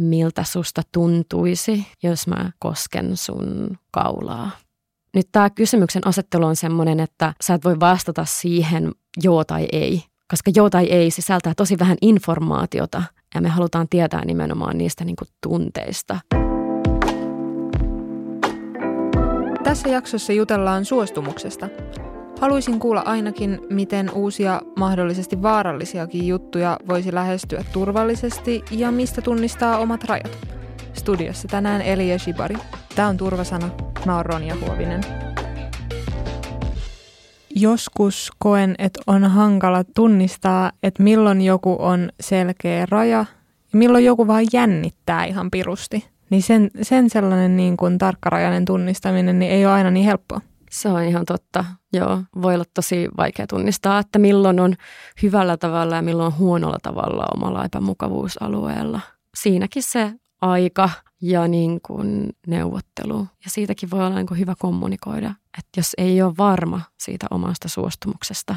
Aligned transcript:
miltä 0.00 0.44
susta 0.44 0.82
tuntuisi, 0.92 1.86
jos 2.02 2.26
mä 2.26 2.50
kosken 2.58 3.16
sun 3.16 3.78
kaulaa. 3.90 4.50
Nyt 5.14 5.28
tämä 5.32 5.50
kysymyksen 5.50 6.06
asettelu 6.06 6.46
on 6.46 6.56
sellainen, 6.56 7.00
että 7.00 7.34
sä 7.42 7.54
et 7.54 7.64
voi 7.64 7.80
vastata 7.80 8.24
siihen 8.24 8.92
joo 9.22 9.44
tai 9.44 9.68
ei, 9.72 10.02
koska 10.30 10.50
joo 10.56 10.70
tai 10.70 10.86
ei 10.86 11.10
sisältää 11.10 11.52
tosi 11.56 11.78
vähän 11.78 11.96
informaatiota 12.02 13.02
ja 13.34 13.40
me 13.40 13.48
halutaan 13.48 13.88
tietää 13.88 14.24
nimenomaan 14.24 14.78
niistä 14.78 15.04
niin 15.04 15.16
kuin 15.16 15.28
tunteista. 15.42 16.18
Tässä 19.64 19.88
jaksossa 19.88 20.32
jutellaan 20.32 20.84
suostumuksesta. 20.84 21.68
Haluaisin 22.40 22.80
kuulla 22.80 23.00
ainakin, 23.00 23.60
miten 23.70 24.10
uusia 24.10 24.60
mahdollisesti 24.76 25.42
vaarallisiakin 25.42 26.26
juttuja 26.26 26.78
voisi 26.88 27.14
lähestyä 27.14 27.64
turvallisesti 27.72 28.64
ja 28.70 28.90
mistä 28.90 29.22
tunnistaa 29.22 29.78
omat 29.78 30.04
rajat. 30.04 30.38
Studiossa 30.92 31.48
tänään 31.48 31.82
Eli 31.82 32.08
ja 32.08 32.18
Shibari. 32.18 32.56
Tämä 32.94 33.08
on 33.08 33.16
Turvasana. 33.16 33.70
Mä 34.06 34.16
oon 34.16 34.26
Ronja 34.26 34.56
Huovinen. 34.66 35.00
Joskus 37.56 38.30
koen, 38.38 38.74
että 38.78 39.00
on 39.06 39.24
hankala 39.24 39.84
tunnistaa, 39.94 40.72
että 40.82 41.02
milloin 41.02 41.42
joku 41.42 41.76
on 41.78 42.10
selkeä 42.20 42.86
raja 42.90 43.18
ja 43.72 43.78
milloin 43.78 44.04
joku 44.04 44.26
vaan 44.26 44.44
jännittää 44.52 45.24
ihan 45.24 45.50
pirusti. 45.50 46.04
Niin 46.30 46.42
sen, 46.42 46.70
sen 46.82 47.10
sellainen 47.10 47.56
niin 47.56 47.76
kuin 47.76 47.98
tarkkarajainen 47.98 48.64
tunnistaminen 48.64 49.38
niin 49.38 49.52
ei 49.52 49.66
ole 49.66 49.72
aina 49.72 49.90
niin 49.90 50.06
helppoa. 50.06 50.40
Se 50.70 50.88
on 50.88 51.02
ihan 51.02 51.24
totta. 51.24 51.64
Joo, 51.92 52.22
voi 52.42 52.54
olla 52.54 52.64
tosi 52.74 53.08
vaikea 53.16 53.46
tunnistaa, 53.46 53.98
että 53.98 54.18
milloin 54.18 54.60
on 54.60 54.74
hyvällä 55.22 55.56
tavalla 55.56 55.96
ja 55.96 56.02
milloin 56.02 56.32
on 56.32 56.38
huonolla 56.38 56.78
tavalla 56.82 57.26
omalla 57.34 57.64
epämukavuusalueella. 57.64 59.00
Siinäkin 59.34 59.82
se 59.82 60.12
aika 60.40 60.90
ja 61.22 61.48
niin 61.48 61.80
kuin 61.80 62.28
neuvottelu. 62.46 63.18
Ja 63.44 63.50
siitäkin 63.50 63.90
voi 63.90 64.06
olla 64.06 64.16
niin 64.16 64.26
kuin 64.26 64.40
hyvä 64.40 64.54
kommunikoida, 64.58 65.34
että 65.58 65.80
jos 65.80 65.94
ei 65.98 66.22
ole 66.22 66.34
varma 66.38 66.80
siitä 66.98 67.26
omasta 67.30 67.68
suostumuksesta, 67.68 68.56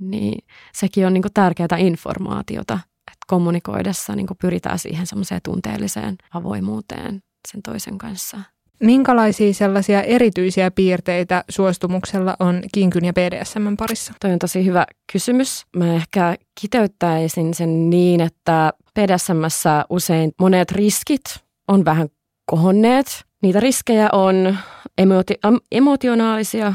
niin 0.00 0.44
sekin 0.74 1.06
on 1.06 1.14
niin 1.14 1.22
kuin 1.22 1.32
tärkeää 1.34 1.76
informaatiota, 1.78 2.74
että 3.12 3.24
kommunikoidessa 3.26 4.16
niin 4.16 4.26
kuin 4.26 4.38
pyritään 4.40 4.78
siihen 4.78 5.06
semmoiseen 5.06 5.40
tunteelliseen 5.44 6.16
avoimuuteen 6.34 7.22
sen 7.52 7.62
toisen 7.62 7.98
kanssa. 7.98 8.40
Minkälaisia 8.80 9.54
sellaisia 9.54 10.02
erityisiä 10.02 10.70
piirteitä 10.70 11.44
suostumuksella 11.48 12.36
on 12.38 12.62
kinkyn 12.74 13.04
ja 13.04 13.12
BDSM 13.12 13.76
parissa? 13.78 14.12
Toi 14.20 14.32
on 14.32 14.38
tosi 14.38 14.64
hyvä 14.64 14.86
kysymys. 15.12 15.66
Mä 15.76 15.94
ehkä 15.94 16.36
kiteyttäisin 16.60 17.54
sen 17.54 17.90
niin, 17.90 18.20
että 18.20 18.72
BDSMssä 18.94 19.84
usein 19.90 20.32
monet 20.40 20.72
riskit 20.72 21.24
on 21.68 21.84
vähän 21.84 22.08
kohonneet. 22.46 23.24
Niitä 23.42 23.60
riskejä 23.60 24.08
on 24.12 24.58
emoti- 25.02 25.60
emotionaalisia, 25.72 26.74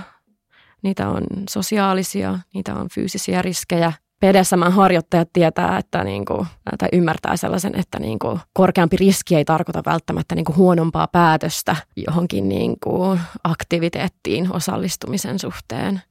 niitä 0.81 1.09
on 1.09 1.23
sosiaalisia, 1.50 2.39
niitä 2.53 2.75
on 2.75 2.88
fyysisiä 2.94 3.42
riskejä– 3.42 3.94
BDSM-harjoittajat 4.25 5.30
tietää, 5.34 5.78
että 5.78 6.03
niin 6.03 6.25
kuin, 6.25 6.48
tai 6.78 6.89
ymmärtää 6.94 7.38
sellaisen, 7.38 7.80
että 7.80 8.00
niin 8.00 8.20
kuin 8.20 8.39
korkeampi 8.53 8.98
riski 8.98 9.36
ei 9.36 9.45
tarkoita 9.45 9.84
välttämättä 9.86 10.36
niin 10.36 10.45
kuin 10.45 10.56
huonompaa 10.56 11.08
päätöstä 11.08 11.76
johonkin 12.08 12.50
niin 12.50 12.78
kuin 12.84 13.20
aktiviteettiin 13.44 14.53
osallistumisen 14.56 15.39
suhteen. 15.39 16.02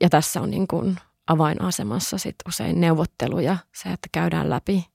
Ja 0.00 0.08
tässä 0.08 0.40
on 0.40 0.50
niin 0.50 0.68
kuin 0.68 0.96
avainasemassa 1.26 2.18
sit 2.18 2.36
usein 2.48 2.80
neuvotteluja, 2.80 3.56
se, 3.74 3.88
että 3.88 4.08
käydään 4.12 4.50
läpi, 4.50 4.86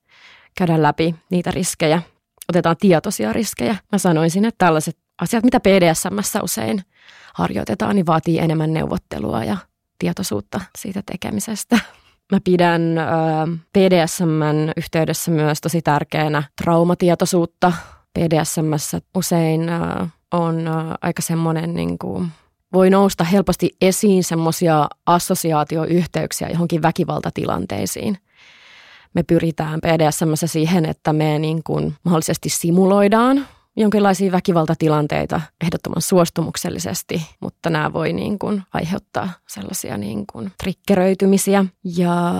käydään 0.57 0.83
läpi 0.83 1.15
niitä 1.29 1.51
riskejä, 1.51 2.01
otetaan 2.49 2.75
tietoisia 2.79 3.33
riskejä. 3.33 3.75
Mä 3.91 3.97
sanoisin, 3.97 4.45
että 4.45 4.65
tällaiset 4.65 4.97
asiat, 5.21 5.43
mitä 5.43 5.59
BDSMssä 5.59 6.43
usein 6.43 6.83
harjoitetaan, 7.33 7.95
niin 7.95 8.05
vaatii 8.05 8.39
enemmän 8.39 8.73
neuvottelua 8.73 9.43
ja 9.43 9.57
tietoisuutta 9.99 10.61
siitä 10.77 11.03
tekemisestä. 11.11 11.79
Mä 12.31 12.39
pidän 12.43 12.97
ö, 12.97 13.01
yhteydessä 14.77 15.31
myös 15.31 15.61
tosi 15.61 15.81
tärkeänä 15.81 16.43
traumatietoisuutta. 16.61 17.73
PDSMssä 18.13 19.01
usein 19.15 19.61
on 20.31 20.65
aika 21.01 21.21
semmoinen 21.21 21.73
niin 21.73 21.97
kuin, 21.97 22.27
voi 22.73 22.89
nousta 22.89 23.23
helposti 23.23 23.69
esiin 23.81 24.23
semmoisia 24.23 24.87
assosiaatioyhteyksiä 25.05 26.49
johonkin 26.49 26.81
väkivaltatilanteisiin. 26.81 28.17
Me 29.13 29.23
pyritään 29.23 29.79
PDSMssä 29.81 30.47
siihen, 30.47 30.85
että 30.85 31.13
me 31.13 31.39
niin 31.39 31.63
kuin 31.63 31.95
mahdollisesti 32.03 32.49
simuloidaan 32.49 33.47
jonkinlaisia 33.79 34.31
väkivaltatilanteita 34.31 35.41
ehdottoman 35.63 36.01
suostumuksellisesti, 36.01 37.21
mutta 37.39 37.69
nämä 37.69 37.93
voi 37.93 38.13
niin 38.13 38.39
kuin 38.39 38.63
aiheuttaa 38.73 39.29
sellaisia 39.47 39.97
niin 39.97 40.25
kuin 40.33 40.51
trikkeröitymisiä. 40.63 41.65
Ja 41.83 42.33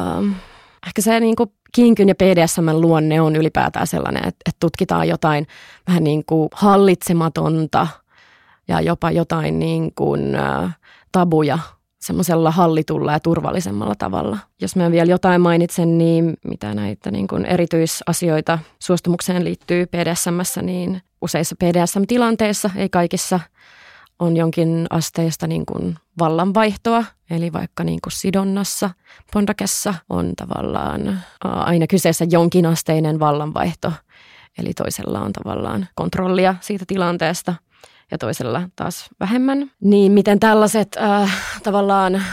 ehkä 0.87 1.01
se 1.01 1.19
niin 1.19 1.35
kuin 1.35 1.49
kinkyn 1.71 2.07
ja 2.07 2.15
PDSM 2.15 2.69
luonne 2.71 3.21
on 3.21 3.35
ylipäätään 3.35 3.87
sellainen, 3.87 4.27
että, 4.27 4.39
että 4.49 4.59
tutkitaan 4.59 5.07
jotain 5.07 5.47
vähän 5.87 6.03
niin 6.03 6.23
kuin 6.25 6.49
hallitsematonta 6.53 7.87
ja 8.67 8.81
jopa 8.81 9.11
jotain 9.11 9.59
niin 9.59 9.91
kuin, 9.95 10.37
tabuja 11.11 11.59
semmoisella 12.01 12.51
hallitulla 12.51 13.11
ja 13.11 13.19
turvallisemmalla 13.19 13.95
tavalla. 13.95 14.37
Jos 14.61 14.75
mä 14.75 14.91
vielä 14.91 15.11
jotain 15.11 15.41
mainitsen, 15.41 15.97
niin 15.97 16.37
mitä 16.43 16.73
näitä 16.73 17.11
niin 17.11 17.27
kuin 17.27 17.45
erityisasioita 17.45 18.59
suostumukseen 18.79 19.43
liittyy 19.43 19.85
PDSMssä, 19.85 20.61
niin 20.61 21.01
useissa 21.21 21.55
PDSM-tilanteissa, 21.55 22.69
ei 22.75 22.89
kaikissa, 22.89 23.39
on 24.19 24.37
jonkin 24.37 24.87
asteista 24.89 25.47
niin 25.47 25.65
kuin 25.65 25.95
vallanvaihtoa, 26.19 27.05
eli 27.29 27.53
vaikka 27.53 27.83
niin 27.83 27.99
kuin 28.03 28.13
sidonnassa, 28.13 28.89
pondakessa 29.33 29.93
on 30.09 30.33
tavallaan 30.35 31.21
aina 31.41 31.87
kyseessä 31.87 32.25
jonkinasteinen 32.29 33.19
vallanvaihto, 33.19 33.93
eli 34.57 34.73
toisella 34.73 35.21
on 35.21 35.33
tavallaan 35.33 35.87
kontrollia 35.95 36.55
siitä 36.61 36.85
tilanteesta– 36.87 37.55
ja 38.11 38.17
toisella 38.17 38.69
taas 38.75 39.09
vähemmän. 39.19 39.71
Niin 39.83 40.11
miten 40.11 40.39
tällaiset 40.39 40.97
äh, 41.01 41.37
tavallaan 41.63 42.23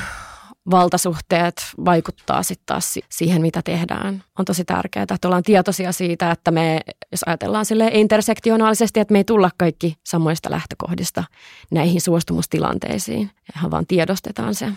valtasuhteet 0.71 1.63
vaikuttaa 1.85 2.43
sitten 2.43 2.67
taas 2.67 2.99
siihen, 3.11 3.43
mitä 3.43 3.63
tehdään. 3.63 4.23
On 4.39 4.45
tosi 4.45 4.65
tärkeää, 4.65 5.07
että 5.15 5.29
ollaan 5.29 5.43
tietoisia 5.43 5.93
siitä, 5.93 6.31
että 6.31 6.51
me, 6.51 6.81
jos 7.13 7.21
ajatellaan 7.27 7.65
sille 7.65 7.91
intersektionaalisesti, 7.93 9.01
että 9.01 9.13
me 9.13 9.19
ei 9.19 9.25
tulla 9.25 9.51
kaikki 9.59 9.97
samoista 10.05 10.51
lähtökohdista 10.51 11.25
näihin 11.71 12.01
suostumustilanteisiin. 12.01 13.31
Ihan 13.57 13.71
vaan 13.71 13.87
tiedostetaan 13.87 14.55
se. 14.55 14.73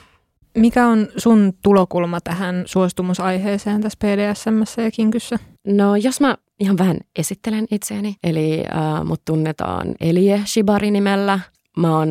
Mikä 0.58 0.88
on 0.88 1.08
sun 1.18 1.54
tulokulma 1.62 2.22
tähän 2.22 2.64
suostumusaiheeseen 2.66 3.82
tässä 3.82 3.98
PDSM 4.00 4.82
ja 4.84 4.92
Kinkyssä? 4.92 5.40
No 5.68 5.96
jos 5.96 6.22
mä 6.22 6.38
ihan 6.60 6.78
vähän 6.78 6.98
esittelen 7.20 7.66
itseäni. 7.72 8.16
Eli 8.24 8.64
äh, 8.76 9.06
mut 9.06 9.22
tunnetaan 9.26 9.96
Elie 10.00 10.42
Shibari 10.46 10.92
nimellä. 10.92 11.40
Mä 11.80 11.98
oon 11.98 12.10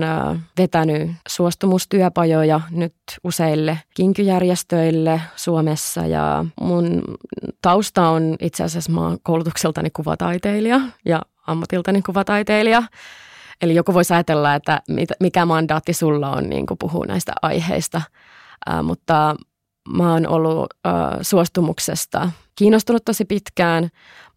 vetänyt 0.59 1.11
suostumustyöpajoja 1.29 2.61
nyt 2.71 2.95
useille 3.25 3.79
kinkyjärjestöille 3.95 5.21
Suomessa 5.37 6.07
ja 6.07 6.45
mun 6.61 7.03
tausta 7.63 8.09
on 8.09 8.37
itse 8.41 8.65
asiassa 8.65 8.93
mä 8.93 9.01
oon 9.01 9.19
koulutukseltani 9.23 9.91
kuvataiteilija 9.91 10.81
ja 11.05 11.23
ammatiltani 11.47 12.03
kuvataiteilija. 12.03 12.83
Eli 13.63 13.75
joku 13.75 13.95
voisi 13.95 14.15
ajatella, 14.15 14.55
että 14.55 14.83
mikä 15.21 15.47
mandaatti 15.47 15.93
sulla 15.93 16.31
on 16.31 16.49
niin 16.49 16.67
puhua 16.79 17.05
näistä 17.07 17.33
aiheista, 17.43 18.03
äh, 18.71 18.83
mutta 18.83 19.37
mä 19.97 20.13
oon 20.13 20.29
ollut 20.29 20.67
äh, 20.87 20.93
suostumuksesta 21.23 22.31
kiinnostunut 22.55 23.05
tosi 23.05 23.25
pitkään. 23.25 23.89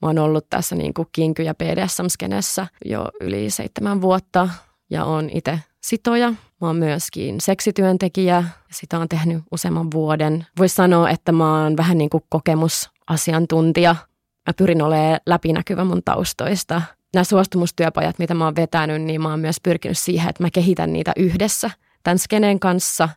Mä 0.02 0.08
oon 0.08 0.20
ollut 0.20 0.50
tässä 0.50 0.75
niin 0.75 0.94
kuin 0.94 1.08
kinky- 1.12 1.44
ja 1.44 1.53
BDSM-skenessä 1.56 2.67
jo 2.85 3.05
yli 3.22 3.50
seitsemän 3.50 4.02
vuotta 4.02 4.50
ja 4.91 5.05
on 5.05 5.29
itse 5.29 5.59
sitoja. 5.82 6.29
Mä 6.29 6.67
oon 6.67 6.76
myöskin 6.76 7.41
seksityöntekijä. 7.41 8.43
Sitä 8.72 8.99
on 8.99 9.09
tehnyt 9.09 9.43
useamman 9.52 9.91
vuoden. 9.93 10.46
Voisi 10.58 10.76
sanoa, 10.76 11.09
että 11.09 11.32
mä 11.32 11.64
oon 11.64 11.78
vähän 11.78 11.97
niin 11.97 12.09
kuin 12.09 12.23
kokemusasiantuntija. 12.29 13.96
Mä 14.47 14.53
pyrin 14.58 14.82
olemaan 14.82 15.20
läpinäkyvä 15.26 15.84
mun 15.84 16.03
taustoista. 16.05 16.82
Nämä 17.14 17.23
suostumustyöpajat, 17.23 18.20
mitä 18.20 18.34
mä 18.34 18.46
oon 18.46 18.55
vetänyt, 18.55 19.02
niin 19.02 19.22
mä 19.22 19.29
oon 19.29 19.40
myös 19.40 19.58
pyrkinyt 19.64 19.97
siihen, 19.97 20.29
että 20.29 20.43
mä 20.43 20.49
kehitän 20.49 20.93
niitä 20.93 21.11
yhdessä 21.16 21.70
tämän 22.03 22.20
skeneen 22.20 22.59
kanssa 22.59 23.09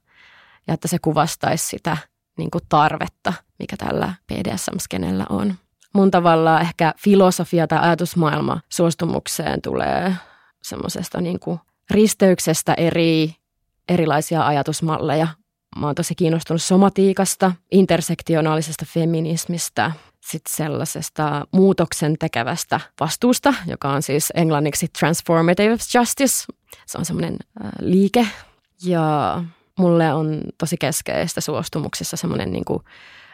ja 0.67 0.75
että 0.75 0.89
se 0.89 0.99
kuvastaisi 0.99 1.67
sitä 1.67 1.97
niin 2.39 2.51
kuin 2.51 2.65
tarvetta, 2.69 3.33
mikä 3.59 3.77
tällä 3.77 4.15
BDSM-skenellä 4.33 5.27
on. 5.29 5.55
Mun 5.95 6.11
tavallaan 6.11 6.63
ehkä 6.63 6.95
filosofia 6.99 7.67
tai 7.67 7.79
ajatusmaailma 7.79 8.61
suostumukseen 8.69 9.63
tulee 9.63 10.15
semmoisesta 10.65 11.21
niin 11.21 11.41
kuin 11.41 11.59
risteyksestä 11.91 12.75
eri 12.75 13.35
erilaisia 13.89 14.47
ajatusmalleja. 14.47 15.29
Mä 15.77 15.87
oon 15.87 15.95
tosi 15.95 16.15
kiinnostunut 16.15 16.63
somatiikasta, 16.63 17.53
intersektionaalisesta 17.71 18.85
feminismistä, 18.89 19.93
sitten 20.21 20.55
sellaisesta 20.55 21.47
muutoksen 21.53 22.17
tekevästä 22.19 22.81
vastuusta, 23.01 23.55
joka 23.67 23.89
on 23.89 24.03
siis 24.03 24.33
englanniksi 24.35 24.89
transformative 24.99 25.77
justice. 25.95 26.45
Se 26.87 26.99
on 26.99 27.05
semmoinen 27.05 27.37
äh, 27.65 27.71
liike 27.81 28.27
ja 28.85 29.43
mulle 29.79 30.13
on 30.13 30.41
tosi 30.59 30.77
keskeistä 30.77 31.41
suostumuksessa 31.41 32.17
semmoinen 32.17 32.53
niin 32.53 32.65
kuin 32.65 32.83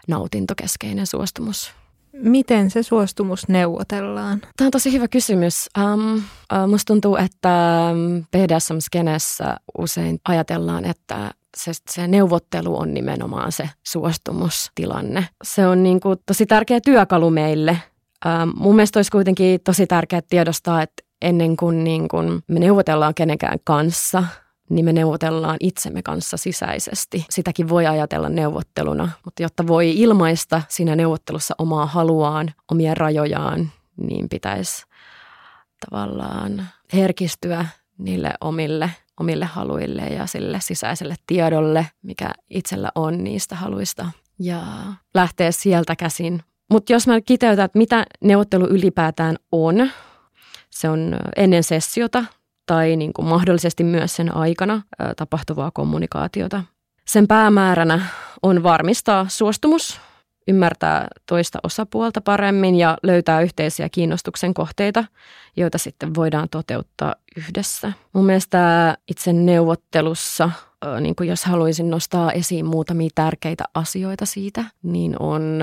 nautintokeskeinen 0.09 1.07
suostumus. 1.07 1.73
Miten 2.13 2.71
se 2.71 2.83
suostumus 2.83 3.49
neuvotellaan? 3.49 4.41
Tämä 4.57 4.67
on 4.67 4.71
tosi 4.71 4.93
hyvä 4.93 5.09
kysymys. 5.09 5.69
Um, 5.79 6.17
uh, 6.17 6.23
musta 6.69 6.87
tuntuu, 6.87 7.17
että 7.17 7.91
BDSM-skenessä 8.37 9.57
usein 9.79 10.21
ajatellaan, 10.29 10.85
että 10.85 11.31
se, 11.57 11.73
se 11.91 12.07
neuvottelu 12.07 12.79
on 12.79 12.95
nimenomaan 12.95 13.53
se 13.53 13.71
suostumustilanne. 13.87 15.29
Se 15.45 15.67
on 15.67 15.83
niin 15.83 16.01
kuin 16.01 16.19
tosi 16.27 16.47
tärkeä 16.47 16.81
työkalu 16.81 17.31
meille. 17.31 17.79
Um, 18.27 18.53
mun 18.57 18.77
mielestä 18.77 18.99
olisi 18.99 19.11
kuitenkin 19.11 19.61
tosi 19.65 19.87
tärkeää 19.87 20.23
tiedostaa, 20.29 20.83
että 20.83 21.03
ennen 21.23 21.57
kuin, 21.57 21.85
niin 21.85 22.09
kuin 22.09 22.43
me 22.49 22.61
neuvotellaan 22.61 23.15
kenenkään 23.15 23.59
kanssa– 23.65 24.25
niin 24.71 24.85
me 24.85 24.93
neuvotellaan 24.93 25.57
itsemme 25.61 26.03
kanssa 26.03 26.37
sisäisesti. 26.37 27.25
Sitäkin 27.31 27.69
voi 27.69 27.87
ajatella 27.87 28.29
neuvotteluna, 28.29 29.09
mutta 29.25 29.43
jotta 29.43 29.67
voi 29.67 29.91
ilmaista 30.01 30.63
siinä 30.69 30.97
neuvottelussa 30.97 31.55
omaa 31.59 31.87
haluaan, 31.87 32.53
omia 32.71 32.95
rajojaan, 32.95 33.71
niin 33.97 34.29
pitäisi 34.29 34.87
tavallaan 35.91 36.69
herkistyä 36.93 37.67
niille 37.99 38.33
omille, 38.41 38.91
omille 39.21 39.45
haluille 39.45 40.03
ja 40.03 40.27
sille 40.27 40.59
sisäiselle 40.61 41.15
tiedolle, 41.27 41.87
mikä 42.03 42.31
itsellä 42.51 42.89
on 42.95 43.25
niistä 43.25 43.57
haluista 43.57 44.11
ja 44.39 44.63
lähteä 45.15 45.53
sieltä 45.53 45.97
käsin. 45.97 46.43
Mutta 46.71 46.93
jos 46.93 47.07
mä 47.07 47.21
kiteytän, 47.21 47.65
että 47.65 47.79
mitä 47.79 48.05
neuvottelu 48.21 48.67
ylipäätään 48.67 49.37
on, 49.53 49.91
se 50.71 50.89
on 50.89 51.17
ennen 51.37 51.63
sessiota 51.63 52.25
tai 52.71 52.97
niin 52.97 53.13
kuin 53.13 53.29
mahdollisesti 53.29 53.85
myös 53.85 54.17
sen 54.17 54.37
aikana 54.37 54.83
tapahtuvaa 55.17 55.71
kommunikaatiota. 55.71 56.63
Sen 57.07 57.27
päämääränä 57.29 58.07
on 58.43 58.63
varmistaa 58.63 59.27
suostumus, 59.29 60.01
ymmärtää 60.49 61.09
toista 61.27 61.59
osapuolta 61.63 62.21
paremmin 62.21 62.75
ja 62.75 62.99
löytää 63.03 63.41
yhteisiä 63.41 63.89
kiinnostuksen 63.89 64.55
kohteita, 64.55 65.05
joita 65.57 65.79
sitten 65.79 66.15
voidaan 66.15 66.49
toteuttaa 66.49 67.15
yhdessä. 67.37 67.93
Mun 68.13 68.27
mielestä 68.27 68.97
itse 69.09 69.33
neuvottelussa, 69.33 70.51
niin 71.01 71.17
kuin 71.17 71.29
jos 71.29 71.45
haluaisin 71.45 71.91
nostaa 71.91 72.33
esiin 72.33 72.67
muutamia 72.67 73.11
tärkeitä 73.15 73.65
asioita 73.75 74.27
siitä, 74.27 74.65
niin 74.83 75.17
on 75.19 75.61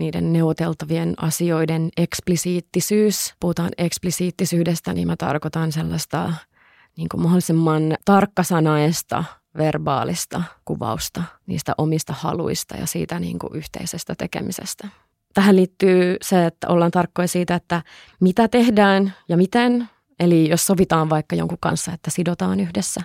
niiden 0.00 0.32
neuvoteltavien 0.32 1.14
asioiden 1.16 1.88
eksplisiittisyys. 1.96 3.34
Puhutaan 3.40 3.70
eksplisiittisyydestä, 3.78 4.92
niin 4.92 5.06
mä 5.06 5.16
tarkoitan 5.16 5.72
sellaista 5.72 6.32
niin 6.96 7.08
kuin 7.08 7.22
mahdollisimman 7.22 7.96
tarkkasanaista 8.04 9.24
verbaalista 9.56 10.42
kuvausta 10.64 11.22
niistä 11.46 11.74
omista 11.78 12.12
haluista 12.12 12.76
ja 12.76 12.86
siitä 12.86 13.20
niin 13.20 13.38
kuin 13.38 13.56
yhteisestä 13.56 14.14
tekemisestä. 14.14 14.88
Tähän 15.34 15.56
liittyy 15.56 16.16
se, 16.22 16.46
että 16.46 16.68
ollaan 16.68 16.90
tarkkoja 16.90 17.28
siitä, 17.28 17.54
että 17.54 17.82
mitä 18.20 18.48
tehdään 18.48 19.14
ja 19.28 19.36
miten. 19.36 19.88
Eli 20.20 20.48
jos 20.48 20.66
sovitaan 20.66 21.10
vaikka 21.10 21.36
jonkun 21.36 21.58
kanssa, 21.60 21.92
että 21.92 22.10
sidotaan 22.10 22.60
yhdessä, 22.60 23.00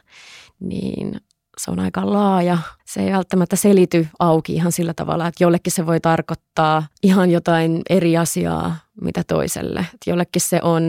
niin 0.59 1.21
se 1.57 1.71
on 1.71 1.79
aika 1.79 2.13
laaja. 2.13 2.57
Se 2.85 3.01
ei 3.01 3.11
välttämättä 3.11 3.55
selity 3.55 4.07
auki 4.19 4.53
ihan 4.53 4.71
sillä 4.71 4.93
tavalla, 4.93 5.27
että 5.27 5.43
jollekin 5.43 5.73
se 5.73 5.85
voi 5.85 5.99
tarkoittaa 5.99 6.87
ihan 7.03 7.31
jotain 7.31 7.81
eri 7.89 8.17
asiaa, 8.17 8.75
mitä 9.01 9.23
toiselle. 9.27 9.79
Että 9.79 10.09
jollekin 10.09 10.41
se 10.41 10.59
on 10.61 10.83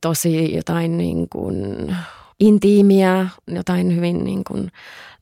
tosi 0.00 0.54
jotain 0.56 0.98
niin 0.98 1.28
kuin 1.28 1.56
intiimiä, 2.40 3.28
jotain 3.46 3.96
hyvin 3.96 4.24
niin 4.24 4.44
kuin 4.44 4.70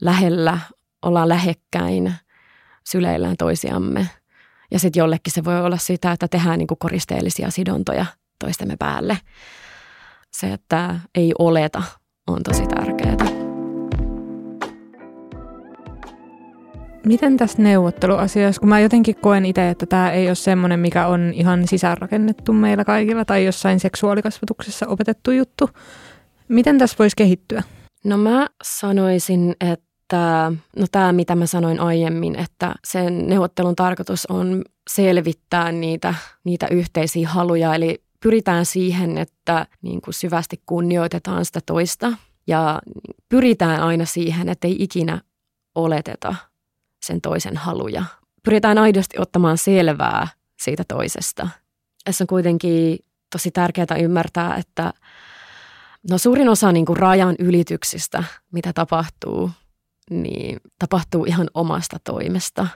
lähellä, 0.00 0.58
ollaan 1.02 1.28
lähekkäin, 1.28 2.14
syleillään 2.84 3.36
toisiamme. 3.36 4.08
Ja 4.70 4.78
sitten 4.78 5.00
jollekin 5.00 5.32
se 5.32 5.44
voi 5.44 5.60
olla 5.60 5.76
sitä, 5.76 6.12
että 6.12 6.28
tehdään 6.28 6.58
niin 6.58 6.66
kuin 6.66 6.78
koristeellisia 6.78 7.50
sidontoja 7.50 8.06
toistemme 8.38 8.76
päälle. 8.78 9.18
Se, 10.30 10.52
että 10.52 11.00
ei 11.14 11.32
oleta, 11.38 11.82
on 12.26 12.42
tosi 12.42 12.66
tärkeää. 12.66 13.33
Miten 17.04 17.36
tässä 17.36 17.62
neuvotteluasiassa, 17.62 18.60
kun 18.60 18.68
mä 18.68 18.80
jotenkin 18.80 19.16
koen 19.16 19.46
itse, 19.46 19.70
että 19.70 19.86
tämä 19.86 20.12
ei 20.12 20.26
ole 20.26 20.34
semmoinen, 20.34 20.80
mikä 20.80 21.06
on 21.06 21.32
ihan 21.34 21.68
sisäänrakennettu 21.68 22.52
meillä 22.52 22.84
kaikilla 22.84 23.24
tai 23.24 23.44
jossain 23.44 23.80
seksuaalikasvatuksessa 23.80 24.86
opetettu 24.86 25.30
juttu. 25.30 25.70
Miten 26.48 26.78
tässä 26.78 26.96
voisi 26.98 27.16
kehittyä? 27.16 27.62
No 28.04 28.18
mä 28.18 28.46
sanoisin, 28.62 29.56
että 29.60 30.52
no 30.76 30.86
tämä 30.92 31.12
mitä 31.12 31.34
mä 31.34 31.46
sanoin 31.46 31.80
aiemmin, 31.80 32.36
että 32.38 32.74
sen 32.84 33.26
neuvottelun 33.26 33.76
tarkoitus 33.76 34.26
on 34.26 34.64
selvittää 34.90 35.72
niitä, 35.72 36.14
niitä 36.44 36.66
yhteisiä 36.70 37.28
haluja, 37.28 37.74
eli 37.74 38.02
pyritään 38.22 38.66
siihen, 38.66 39.18
että 39.18 39.66
niin 39.82 40.00
kuin 40.00 40.14
syvästi 40.14 40.62
kunnioitetaan 40.66 41.44
sitä 41.44 41.60
toista 41.66 42.12
ja 42.46 42.80
pyritään 43.28 43.80
aina 43.80 44.04
siihen, 44.04 44.48
että 44.48 44.68
ei 44.68 44.76
ikinä 44.78 45.20
oleteta 45.74 46.34
sen 47.06 47.20
toisen 47.20 47.56
haluja. 47.56 48.04
Pyritään 48.44 48.78
aidosti 48.78 49.16
ottamaan 49.18 49.58
selvää 49.58 50.28
siitä 50.62 50.84
toisesta. 50.88 51.48
Tässä 52.04 52.24
on 52.24 52.28
kuitenkin 52.28 52.98
tosi 53.32 53.50
tärkeää 53.50 53.96
ymmärtää, 54.00 54.56
että 54.56 54.92
no 56.10 56.18
suurin 56.18 56.48
osa 56.48 56.72
niin 56.72 56.86
kuin 56.86 56.96
rajan 56.96 57.36
ylityksistä, 57.38 58.24
mitä 58.52 58.72
tapahtuu, 58.72 59.50
niin 60.10 60.60
tapahtuu 60.78 61.24
ihan 61.24 61.50
omasta 61.54 61.96
toimesta. 62.04 62.66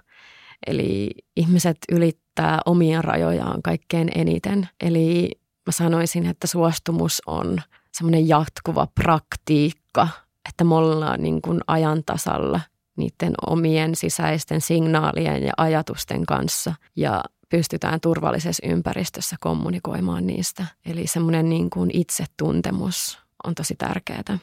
Eli 0.67 1.11
ihmiset 1.37 1.79
ylittää 1.93 2.59
omia 2.67 3.03
rajojaan 3.03 3.63
kaikkein 3.63 4.11
eniten. 4.15 4.69
Eli 4.81 5.31
mä 5.67 5.73
sanoisin, 5.73 6.27
että 6.27 6.47
suostumus 6.47 7.23
on 7.27 7.59
semmoinen 7.93 8.29
jatkuva 8.29 8.87
praktiikka, 8.95 10.09
että 10.49 10.65
me 10.65 10.75
ollaan 10.75 11.23
niin 11.23 11.43
kuin 11.43 11.61
ajan 11.67 12.03
tasalla– 12.05 12.61
niiden 12.99 13.35
omien 13.47 13.97
sisäisten 13.97 14.61
signaalien 14.61 15.43
ja 15.43 15.53
ajatusten 15.57 16.27
kanssa 16.27 16.75
ja 16.97 17.25
pystytään 17.49 18.01
turvallisessa 18.01 18.67
ympäristössä 18.67 19.37
kommunikoimaan 19.41 20.27
niistä. 20.27 20.67
Eli 20.87 21.07
semmoinen 21.07 21.49
niin 21.49 21.71
kuin 21.71 21.91
itsetuntemus 21.93 23.19
on 23.45 23.55
tosi 23.55 23.75
tärkeää. 23.79 24.39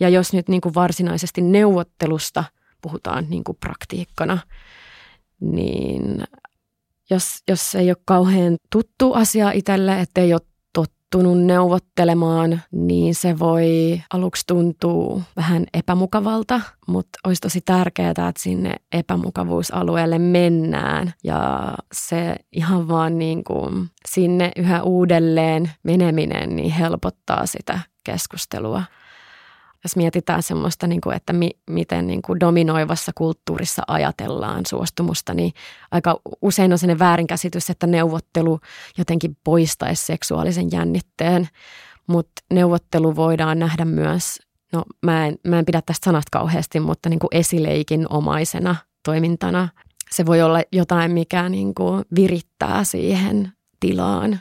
Ja 0.00 0.08
jos 0.08 0.32
nyt 0.32 0.48
niin 0.48 0.60
kuin 0.60 0.74
varsinaisesti 0.74 1.40
neuvottelusta 1.40 2.44
puhutaan 2.80 3.26
niin 3.30 3.44
kuin 3.44 3.58
praktiikkana, 3.60 4.38
niin 5.40 6.24
jos, 7.10 7.42
jos 7.48 7.74
ei 7.74 7.90
ole 7.90 7.96
kauhean 8.04 8.56
tuttu 8.72 9.12
asia 9.12 9.50
itselle, 9.50 10.00
ettei 10.00 10.32
ole 10.32 10.40
tottunut 11.14 11.44
neuvottelemaan, 11.46 12.60
niin 12.72 13.14
se 13.14 13.38
voi 13.38 14.00
aluksi 14.12 14.44
tuntua 14.46 15.20
vähän 15.36 15.66
epämukavalta, 15.74 16.60
mutta 16.86 17.18
olisi 17.24 17.40
tosi 17.40 17.60
tärkeää, 17.60 18.10
että 18.10 18.32
sinne 18.38 18.74
epämukavuusalueelle 18.92 20.18
mennään. 20.18 21.12
Ja 21.24 21.72
se 21.92 22.36
ihan 22.52 22.88
vaan 22.88 23.18
niin 23.18 23.44
kuin 23.44 23.88
sinne 24.08 24.50
yhä 24.56 24.82
uudelleen 24.82 25.70
meneminen 25.82 26.56
niin 26.56 26.70
helpottaa 26.70 27.46
sitä 27.46 27.80
keskustelua 28.04 28.82
jos 29.84 29.96
mietitään 29.96 30.42
semmoista, 30.42 30.86
niin 30.86 31.00
kuin, 31.00 31.16
että 31.16 31.32
mi, 31.32 31.50
miten 31.70 32.06
niin 32.06 32.22
kuin 32.22 32.40
dominoivassa 32.40 33.12
kulttuurissa 33.14 33.82
ajatellaan 33.88 34.66
suostumusta, 34.68 35.34
niin 35.34 35.52
aika 35.90 36.20
usein 36.42 36.72
on 36.72 36.78
sellainen 36.78 36.98
väärinkäsitys, 36.98 37.70
että 37.70 37.86
neuvottelu 37.86 38.60
jotenkin 38.98 39.36
poistaisi 39.44 40.04
seksuaalisen 40.04 40.72
jännitteen, 40.72 41.48
mutta 42.06 42.42
neuvottelu 42.52 43.16
voidaan 43.16 43.58
nähdä 43.58 43.84
myös, 43.84 44.38
no 44.72 44.84
mä 45.02 45.26
en, 45.26 45.36
mä 45.46 45.58
en 45.58 45.64
pidä 45.64 45.82
tästä 45.86 46.04
sanasta 46.04 46.38
kauheasti, 46.38 46.80
mutta 46.80 47.08
niin 47.08 47.20
kuin 47.20 47.28
esileikin 47.32 48.06
omaisena 48.10 48.76
toimintana. 49.04 49.68
Se 50.10 50.26
voi 50.26 50.42
olla 50.42 50.62
jotain, 50.72 51.12
mikä 51.12 51.48
niin 51.48 51.74
kuin 51.74 52.04
virittää 52.16 52.84
siihen 52.84 53.52
tilaan 53.80 54.40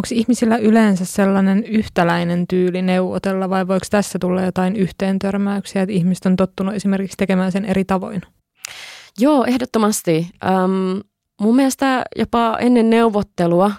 Onko 0.00 0.08
ihmisillä 0.12 0.56
yleensä 0.56 1.04
sellainen 1.04 1.64
yhtäläinen 1.64 2.46
tyyli 2.46 2.82
neuvotella 2.82 3.50
vai 3.50 3.68
voiko 3.68 3.86
tässä 3.90 4.18
tulla 4.18 4.42
jotain 4.42 4.76
yhteentörmäyksiä, 4.76 5.82
että 5.82 5.92
ihmiset 5.92 6.26
on 6.26 6.36
tottunut 6.36 6.74
esimerkiksi 6.74 7.16
tekemään 7.16 7.52
sen 7.52 7.64
eri 7.64 7.84
tavoin? 7.84 8.22
Joo, 9.18 9.44
ehdottomasti. 9.44 10.26
Um, 10.64 11.00
mun 11.40 11.56
mielestä 11.56 12.02
jopa 12.16 12.56
ennen 12.60 12.90
neuvottelua 12.90 13.72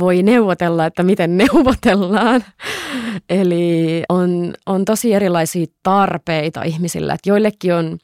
voi 0.00 0.22
neuvotella, 0.22 0.86
että 0.86 1.02
miten 1.02 1.36
neuvotellaan. 1.42 2.44
Eli 3.28 4.02
on, 4.08 4.54
on 4.66 4.84
tosi 4.84 5.14
erilaisia 5.14 5.66
tarpeita 5.82 6.62
ihmisillä. 6.62 7.14
Että 7.14 7.30
joillekin 7.30 7.74
on 7.74 7.98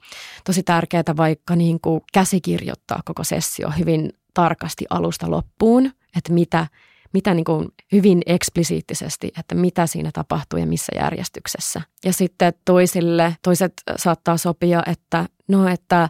tosi 0.44 0.62
tärkeää 0.62 1.14
vaikka 1.16 1.56
niin 1.56 1.80
kuin 1.80 2.00
käsikirjoittaa 2.12 3.00
koko 3.04 3.24
sessio 3.24 3.70
hyvin 3.78 4.12
tarkasti 4.34 4.84
alusta 4.90 5.30
loppuun, 5.30 5.86
että 6.16 6.32
mitä, 6.32 6.66
mitä 7.12 7.34
niin 7.34 7.44
kuin 7.44 7.68
hyvin 7.92 8.22
eksplisiittisesti, 8.26 9.32
että 9.38 9.54
mitä 9.54 9.86
siinä 9.86 10.10
tapahtuu 10.12 10.58
ja 10.58 10.66
missä 10.66 10.92
järjestyksessä. 10.96 11.80
Ja 12.04 12.12
sitten 12.12 12.52
toisille, 12.64 13.36
toiset 13.42 13.72
saattaa 13.96 14.36
sopia, 14.36 14.82
että 14.86 15.26
no, 15.48 15.68
että 15.68 16.08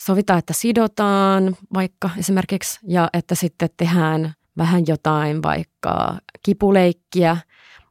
sovitaan, 0.00 0.38
että 0.38 0.52
sidotaan 0.52 1.56
vaikka 1.74 2.10
esimerkiksi 2.18 2.80
ja 2.82 3.08
että 3.12 3.34
sitten 3.34 3.68
tehdään 3.76 4.34
vähän 4.56 4.82
jotain 4.86 5.42
vaikka 5.42 6.18
kipuleikkiä, 6.44 7.36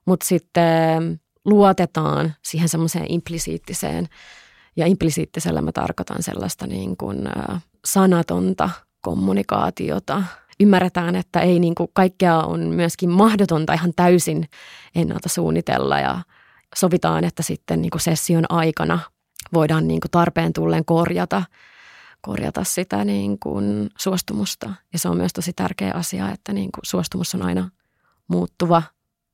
mutta 0.06 0.26
sitten 0.26 1.22
luotetaan 1.46 2.34
siihen 2.42 2.70
semmoiseen 2.70 3.12
implisiittiseen 3.12 4.10
ja 4.76 4.86
implisiittisellä 4.86 5.62
mä 5.62 5.72
tarkoitan 5.72 6.24
sellaista 6.24 6.68
niin 6.68 6.98
kuin 6.98 7.18
sanatonta 7.86 8.70
kommunikaatiota. 9.02 10.24
Ymmärretään, 10.62 11.16
että 11.16 11.40
ei 11.40 11.60
niin 11.60 11.76
kuin 11.76 11.90
kaikkea 11.94 12.38
on 12.38 12.60
myöskin 12.60 13.10
mahdotonta 13.10 13.74
ihan 13.74 13.94
täysin 13.96 14.48
ennalta 14.96 15.30
suunnitella 15.30 16.00
ja 16.00 16.20
sovitaan, 16.76 17.24
että 17.24 17.44
sitten 17.44 17.82
niin 17.82 17.90
kuin 17.90 18.02
session 18.02 18.46
aikana 18.50 19.00
voidaan 19.54 19.88
niin 19.88 20.02
kuin 20.02 20.12
tarpeen 20.12 20.54
tullen 20.54 20.86
korjata, 20.86 21.44
korjata 22.22 22.64
sitä 22.64 23.06
niin 23.06 23.40
kuin 23.40 23.90
suostumusta. 23.98 24.74
Ja 24.94 25.00
se 25.00 25.10
on 25.10 25.18
myös 25.18 25.34
tosi 25.34 25.54
tärkeä 25.54 25.92
asia, 25.94 26.32
että 26.32 26.54
niin 26.54 26.72
kuin 26.72 26.86
suostumus 26.86 27.36
on 27.36 27.42
aina 27.42 27.70
muuttuva 28.28 28.84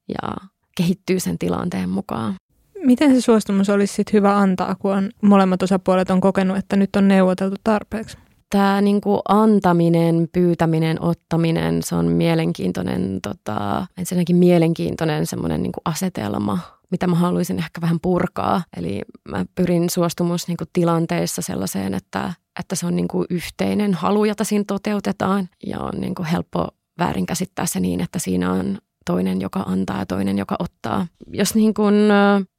ja 0.08 0.50
kehittyy 0.78 1.20
sen 1.20 1.38
tilanteen 1.38 1.90
mukaan. 1.90 2.36
Miten 2.84 3.16
se 3.16 3.22
suostumus 3.22 3.70
olisi 3.70 3.94
sit 3.94 4.14
hyvä 4.14 4.38
antaa, 4.38 4.76
kun 4.76 4.94
on, 4.94 5.10
molemmat 5.22 5.64
osapuolet 5.64 6.10
on 6.10 6.22
kokenut, 6.22 6.58
että 6.58 6.76
nyt 6.76 6.96
on 6.96 7.08
neuvoteltu 7.08 7.56
tarpeeksi? 7.64 8.18
Tämä 8.50 8.82
niin 8.82 9.02
kuin 9.02 9.20
antaminen, 9.28 10.28
pyytäminen, 10.32 11.02
ottaminen, 11.02 11.84
se 11.84 11.96
on 11.96 12.06
mielenkiintoinen, 12.06 13.20
tota, 13.22 13.88
ensinnäkin 13.98 14.36
mielenkiintoinen 14.36 15.26
semmoinen 15.26 15.64
niin 15.64 15.72
asetelma, 15.86 16.60
mitä 16.92 17.08
mä 17.08 17.16
haluaisin 17.16 17.58
ehkä 17.58 17.82
vähän 17.82 18.00
purkaa. 18.02 18.64
Eli 18.78 19.02
mä 19.30 19.46
pyrin 19.56 19.90
suostumus 19.90 20.48
niin 20.48 20.58
kuin 20.58 20.70
tilanteissa 20.74 21.42
sellaiseen, 21.42 21.94
että, 21.94 22.34
että 22.60 22.76
se 22.76 22.86
on 22.86 22.96
niin 22.96 23.08
kuin 23.08 23.26
yhteinen 23.30 23.94
halu, 23.94 24.26
jota 24.26 24.44
siinä 24.44 24.64
toteutetaan. 24.68 25.50
Ja 25.66 25.80
on 25.80 26.02
niin 26.02 26.16
kuin 26.16 26.26
helppo 26.26 26.68
väärinkäsittää 27.00 27.66
se 27.66 27.80
niin, 27.80 28.02
että 28.02 28.20
siinä 28.20 28.52
on 28.52 28.78
toinen, 29.06 29.42
joka 29.42 29.60
antaa 29.60 30.00
ja 30.00 30.06
toinen, 30.06 30.38
joka 30.38 30.56
ottaa. 30.60 31.08
Jos 31.34 31.56
niin 31.56 31.74
kuin 31.74 31.96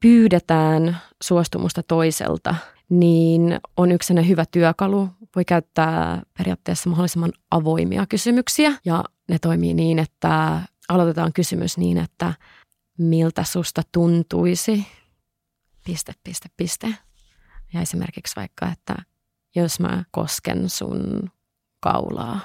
pyydetään 0.01 0.97
suostumusta 1.23 1.83
toiselta, 1.83 2.55
niin 2.89 3.59
on 3.77 3.91
yksi 3.91 4.27
hyvä 4.27 4.45
työkalu. 4.51 5.07
Voi 5.35 5.45
käyttää 5.45 6.21
periaatteessa 6.37 6.89
mahdollisimman 6.89 7.31
avoimia 7.51 8.05
kysymyksiä 8.05 8.73
ja 8.85 9.03
ne 9.29 9.39
toimii 9.39 9.73
niin, 9.73 9.99
että 9.99 10.61
aloitetaan 10.89 11.33
kysymys 11.33 11.77
niin, 11.77 11.97
että 11.97 12.33
miltä 12.97 13.43
susta 13.43 13.81
tuntuisi, 13.91 14.87
piste, 15.83 16.13
piste, 16.23 16.49
piste. 16.57 16.87
Ja 17.73 17.81
esimerkiksi 17.81 18.35
vaikka, 18.35 18.71
että 18.71 18.95
jos 19.55 19.79
mä 19.79 20.03
kosken 20.11 20.69
sun 20.69 21.29
kaulaa 21.79 22.39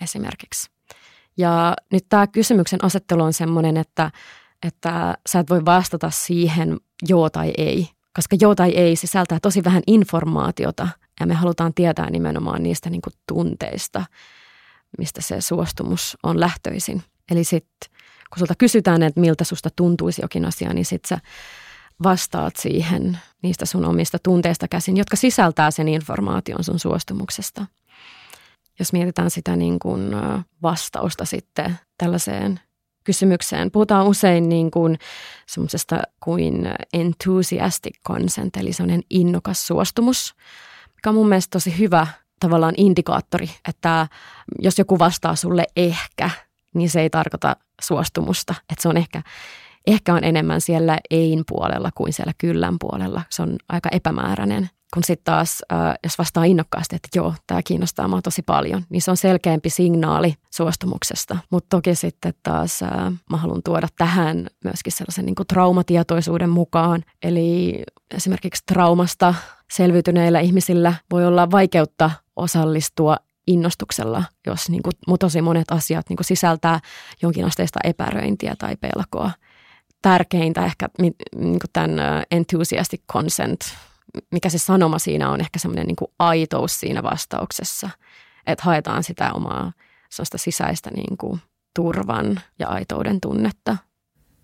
esimerkiksi. 0.00 0.70
Ja 1.36 1.76
nyt 1.92 2.06
tämä 2.08 2.26
kysymyksen 2.26 2.84
asettelu 2.84 3.22
on 3.22 3.32
sellainen, 3.32 3.76
että, 3.76 4.10
että 4.62 5.16
sä 5.28 5.38
et 5.38 5.50
voi 5.50 5.64
vastata 5.64 6.10
siihen 6.10 6.80
joo 7.08 7.30
tai 7.30 7.52
ei, 7.58 7.88
koska 8.16 8.36
joo 8.40 8.54
tai 8.54 8.70
ei 8.70 8.96
sisältää 8.96 9.38
tosi 9.42 9.64
vähän 9.64 9.82
informaatiota 9.86 10.88
ja 11.22 11.26
me 11.26 11.34
halutaan 11.34 11.74
tietää 11.74 12.10
nimenomaan 12.10 12.62
niistä 12.62 12.90
niin 12.90 13.02
kuin 13.02 13.14
tunteista, 13.28 14.04
mistä 14.98 15.20
se 15.20 15.40
suostumus 15.40 16.16
on 16.22 16.40
lähtöisin. 16.40 17.02
Eli 17.30 17.44
sitten 17.44 17.90
kun 18.30 18.38
sulta 18.38 18.54
kysytään, 18.58 19.02
että 19.02 19.20
miltä 19.20 19.44
susta 19.44 19.70
tuntuisi 19.76 20.22
jokin 20.22 20.44
asia, 20.44 20.74
niin 20.74 20.84
sitten 20.84 21.08
sä 21.08 21.18
vastaat 22.02 22.56
siihen 22.56 23.18
niistä 23.42 23.66
sun 23.66 23.84
omista 23.84 24.18
tunteista 24.22 24.68
käsin, 24.68 24.96
jotka 24.96 25.16
sisältää 25.16 25.70
sen 25.70 25.88
informaation 25.88 26.64
sun 26.64 26.78
suostumuksesta 26.78 27.66
jos 28.78 28.92
mietitään 28.92 29.30
sitä 29.30 29.56
niin 29.56 29.78
kuin 29.78 30.10
vastausta 30.62 31.24
sitten 31.24 31.78
tällaiseen 31.98 32.60
kysymykseen. 33.04 33.70
Puhutaan 33.70 34.06
usein 34.06 34.48
niin 34.48 34.70
kuin 34.70 34.98
semmoisesta 35.46 36.02
kuin 36.20 36.68
enthusiastic 36.92 37.94
consent, 38.08 38.56
eli 38.56 38.72
sellainen 38.72 39.02
innokas 39.10 39.66
suostumus, 39.66 40.34
mikä 41.02 41.10
on 41.10 41.14
mun 41.14 41.28
mielestä 41.28 41.50
tosi 41.50 41.78
hyvä 41.78 42.06
tavallaan 42.40 42.74
indikaattori, 42.76 43.50
että 43.68 44.08
jos 44.58 44.78
joku 44.78 44.98
vastaa 44.98 45.36
sulle 45.36 45.64
ehkä, 45.76 46.30
niin 46.74 46.90
se 46.90 47.00
ei 47.00 47.10
tarkoita 47.10 47.56
suostumusta, 47.82 48.54
että 48.60 48.82
se 48.82 48.88
on 48.88 48.96
ehkä, 48.96 49.22
ehkä 49.86 50.14
on 50.14 50.24
enemmän 50.24 50.60
siellä 50.60 50.98
ein 51.10 51.42
puolella 51.48 51.90
kuin 51.94 52.12
siellä 52.12 52.32
kyllän 52.38 52.76
puolella. 52.80 53.22
Se 53.30 53.42
on 53.42 53.56
aika 53.68 53.88
epämääräinen 53.92 54.70
kun 54.94 55.04
sitten 55.04 55.24
taas, 55.24 55.62
jos 56.04 56.18
vastaa 56.18 56.44
innokkaasti, 56.44 56.96
että 56.96 57.08
joo, 57.14 57.34
tämä 57.46 57.60
kiinnostaa 57.62 58.08
mua 58.08 58.22
tosi 58.22 58.42
paljon, 58.42 58.82
niin 58.88 59.02
se 59.02 59.10
on 59.10 59.16
selkeämpi 59.16 59.70
signaali 59.70 60.34
suostumuksesta. 60.50 61.38
Mutta 61.50 61.76
toki 61.76 61.94
sitten 61.94 62.34
taas 62.42 62.80
mä 63.30 63.36
haluan 63.36 63.62
tuoda 63.64 63.88
tähän 63.96 64.46
myöskin 64.64 64.92
sellaisen 64.92 65.26
niin 65.26 65.34
traumatietoisuuden 65.48 66.50
mukaan. 66.50 67.04
Eli 67.22 67.82
esimerkiksi 68.14 68.62
traumasta 68.66 69.34
selviytyneillä 69.72 70.40
ihmisillä 70.40 70.94
voi 71.10 71.26
olla 71.26 71.50
vaikeutta 71.50 72.10
osallistua 72.36 73.16
innostuksella, 73.46 74.24
jos 74.46 74.70
niin 74.70 74.82
kuin, 74.82 75.18
tosi 75.18 75.42
monet 75.42 75.70
asiat 75.70 76.08
niin 76.08 76.16
kuin 76.16 76.24
sisältää 76.24 76.80
jonkinasteista 77.22 77.80
epäröintiä 77.84 78.54
tai 78.58 78.76
pelkoa. 78.76 79.30
Tärkeintä 80.02 80.64
ehkä 80.64 80.88
niin 80.98 81.14
kuin 81.36 81.70
tämän 81.72 82.22
enthusiastic 82.30 83.00
consent 83.12 83.60
mikä 84.30 84.48
se 84.48 84.58
sanoma 84.58 84.98
siinä 84.98 85.30
on, 85.30 85.40
ehkä 85.40 85.58
semmoinen 85.58 85.86
niin 85.86 86.10
aitous 86.18 86.80
siinä 86.80 87.02
vastauksessa, 87.02 87.90
että 88.46 88.64
haetaan 88.64 89.02
sitä 89.02 89.32
omaa 89.32 89.72
sisäistä 90.36 90.90
niin 90.90 91.16
kuin 91.16 91.40
turvan 91.74 92.40
ja 92.58 92.68
aitouden 92.68 93.20
tunnetta. 93.20 93.76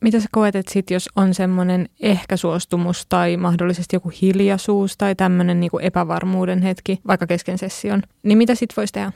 Mitä 0.00 0.20
sä 0.20 0.28
koet, 0.32 0.56
että 0.56 0.72
sit, 0.72 0.90
jos 0.90 1.08
on 1.16 1.34
semmoinen 1.34 1.88
ehkä 2.00 2.36
suostumus 2.36 3.06
tai 3.08 3.36
mahdollisesti 3.36 3.96
joku 3.96 4.12
hiljaisuus 4.22 4.96
tai 4.96 5.14
tämmöinen 5.14 5.60
niin 5.60 5.70
epävarmuuden 5.80 6.62
hetki, 6.62 7.00
vaikka 7.06 7.26
kesken 7.26 7.58
session, 7.58 8.02
niin 8.22 8.38
mitä 8.38 8.54
sitten 8.54 8.76
voisi 8.76 8.92
tehdä? 8.92 9.12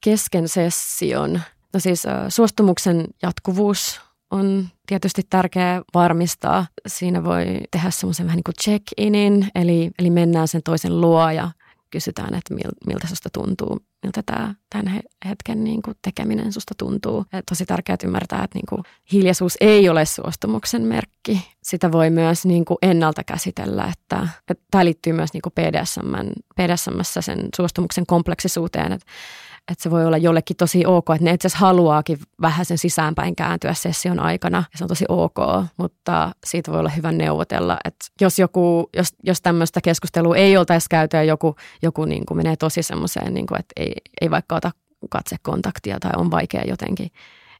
Kesken 0.00 0.48
session? 0.48 1.40
No 1.74 1.80
siis 1.80 2.02
suostumuksen 2.28 3.04
jatkuvuus 3.22 4.00
on 4.30 4.68
tietysti 4.86 5.22
tärkeää 5.30 5.82
varmistaa. 5.94 6.66
Siinä 6.86 7.24
voi 7.24 7.46
tehdä 7.70 7.90
semmoisen 7.90 8.26
vähän 8.26 8.36
niin 8.36 8.44
kuin 8.44 8.54
check-inin, 8.62 9.48
eli, 9.54 9.90
eli 9.98 10.10
mennään 10.10 10.48
sen 10.48 10.62
toisen 10.62 11.00
luo 11.00 11.30
ja 11.30 11.50
kysytään, 11.90 12.34
että 12.34 12.54
mil, 12.54 12.70
miltä 12.86 13.06
susta 13.06 13.28
tuntuu, 13.32 13.78
miltä 14.02 14.22
tämä, 14.26 14.54
tämän 14.70 15.00
hetken 15.28 15.64
niin 15.64 15.82
kuin 15.82 15.96
tekeminen 16.02 16.52
susta 16.52 16.74
tuntuu. 16.78 17.24
Ja 17.32 17.42
tosi 17.48 17.66
tärkeää 17.66 17.98
ymmärtää, 18.04 18.44
että 18.44 18.58
niin 18.58 18.66
kuin 18.68 18.82
hiljaisuus 19.12 19.56
ei 19.60 19.88
ole 19.88 20.04
suostumuksen 20.04 20.82
merkki. 20.82 21.48
Sitä 21.62 21.92
voi 21.92 22.10
myös 22.10 22.46
niin 22.46 22.64
kuin 22.64 22.78
ennalta 22.82 23.24
käsitellä, 23.24 23.84
että, 23.84 24.28
että 24.50 24.64
tämä 24.70 24.84
liittyy 24.84 25.12
myös 25.12 25.32
niin 25.32 25.42
kuin 25.42 25.52
BDSM, 25.52 26.14
BDSMssä 26.56 27.20
sen 27.20 27.48
suostumuksen 27.56 28.06
kompleksisuuteen, 28.06 28.92
että 28.92 29.06
että 29.70 29.82
se 29.82 29.90
voi 29.90 30.06
olla 30.06 30.16
jollekin 30.16 30.56
tosi 30.56 30.86
ok, 30.86 31.10
että 31.10 31.24
ne 31.24 31.32
itse 31.32 31.48
asiassa 31.48 31.66
haluaakin 31.66 32.18
vähän 32.40 32.64
sen 32.64 32.78
sisäänpäin 32.78 33.36
kääntyä 33.36 33.74
session 33.74 34.20
aikana. 34.20 34.64
Ja 34.72 34.78
se 34.78 34.84
on 34.84 34.88
tosi 34.88 35.04
ok, 35.08 35.36
mutta 35.76 36.32
siitä 36.46 36.70
voi 36.70 36.80
olla 36.80 36.88
hyvä 36.88 37.12
neuvotella, 37.12 37.76
että 37.84 38.06
jos 38.20 38.38
joku, 38.38 38.90
jos, 38.96 39.08
jos 39.22 39.42
tämmöistä 39.42 39.80
keskustelua 39.80 40.36
ei 40.36 40.56
oltaisi 40.56 40.86
käyty 40.90 41.16
ja 41.16 41.22
joku, 41.22 41.56
joku 41.82 42.04
niin 42.04 42.26
kuin 42.26 42.36
menee 42.36 42.56
tosi 42.56 42.82
semmoiseen, 42.82 43.34
niin 43.34 43.46
kuin, 43.46 43.60
että 43.60 43.72
ei, 43.76 43.94
ei 44.20 44.30
vaikka 44.30 44.56
ota 44.56 44.70
katsekontaktia 45.10 46.00
tai 46.00 46.12
on 46.16 46.30
vaikea 46.30 46.62
jotenkin 46.68 47.10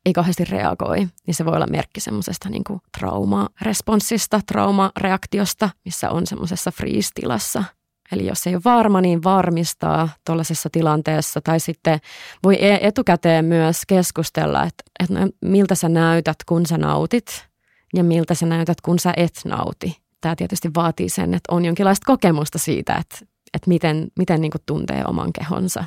ei 0.07 0.12
kauheasti 0.12 0.45
reagoi, 0.45 1.09
niin 1.27 1.35
se 1.35 1.45
voi 1.45 1.57
olla 1.57 1.67
merkki 1.67 2.00
semmoisesta 2.00 2.49
niin 2.49 2.65
traumaresponssista, 2.99 4.41
traumareaktiosta, 4.47 5.71
missä 5.85 6.11
on 6.11 6.27
semmoisessa 6.27 6.71
freeze-tilassa– 6.71 7.65
Eli 8.12 8.27
jos 8.27 8.47
ei 8.47 8.55
ole 8.55 8.62
varma, 8.65 9.00
niin 9.00 9.25
varmistaa 9.25 10.09
tuollaisessa 10.27 10.69
tilanteessa. 10.73 11.41
Tai 11.41 11.61
sitten 11.61 11.99
voi 12.45 12.65
e- 12.65 12.88
etukäteen 12.88 13.45
myös 13.45 13.81
keskustella, 13.87 14.62
että, 14.62 14.85
että 15.00 15.21
no, 15.21 15.29
miltä 15.45 15.75
sä 15.75 15.88
näytät, 15.88 16.37
kun 16.47 16.67
sä 16.67 16.79
nautit 16.79 17.47
ja 17.95 18.05
miltä 18.05 18.35
sä 18.35 18.47
näytät, 18.47 18.81
kun 18.81 18.99
sä 18.99 19.12
et 19.17 19.41
nauti. 19.45 19.97
Tämä 20.21 20.37
tietysti 20.37 20.71
vaatii 20.77 21.09
sen, 21.09 21.35
että 21.35 21.55
on 21.55 21.65
jonkinlaista 21.65 22.05
kokemusta 22.07 22.59
siitä, 22.59 22.95
että, 22.95 23.17
että 23.55 23.69
miten, 23.69 24.09
miten 24.19 24.41
niin 24.41 24.53
tuntee 24.67 25.05
oman 25.07 25.33
kehonsa. 25.33 25.85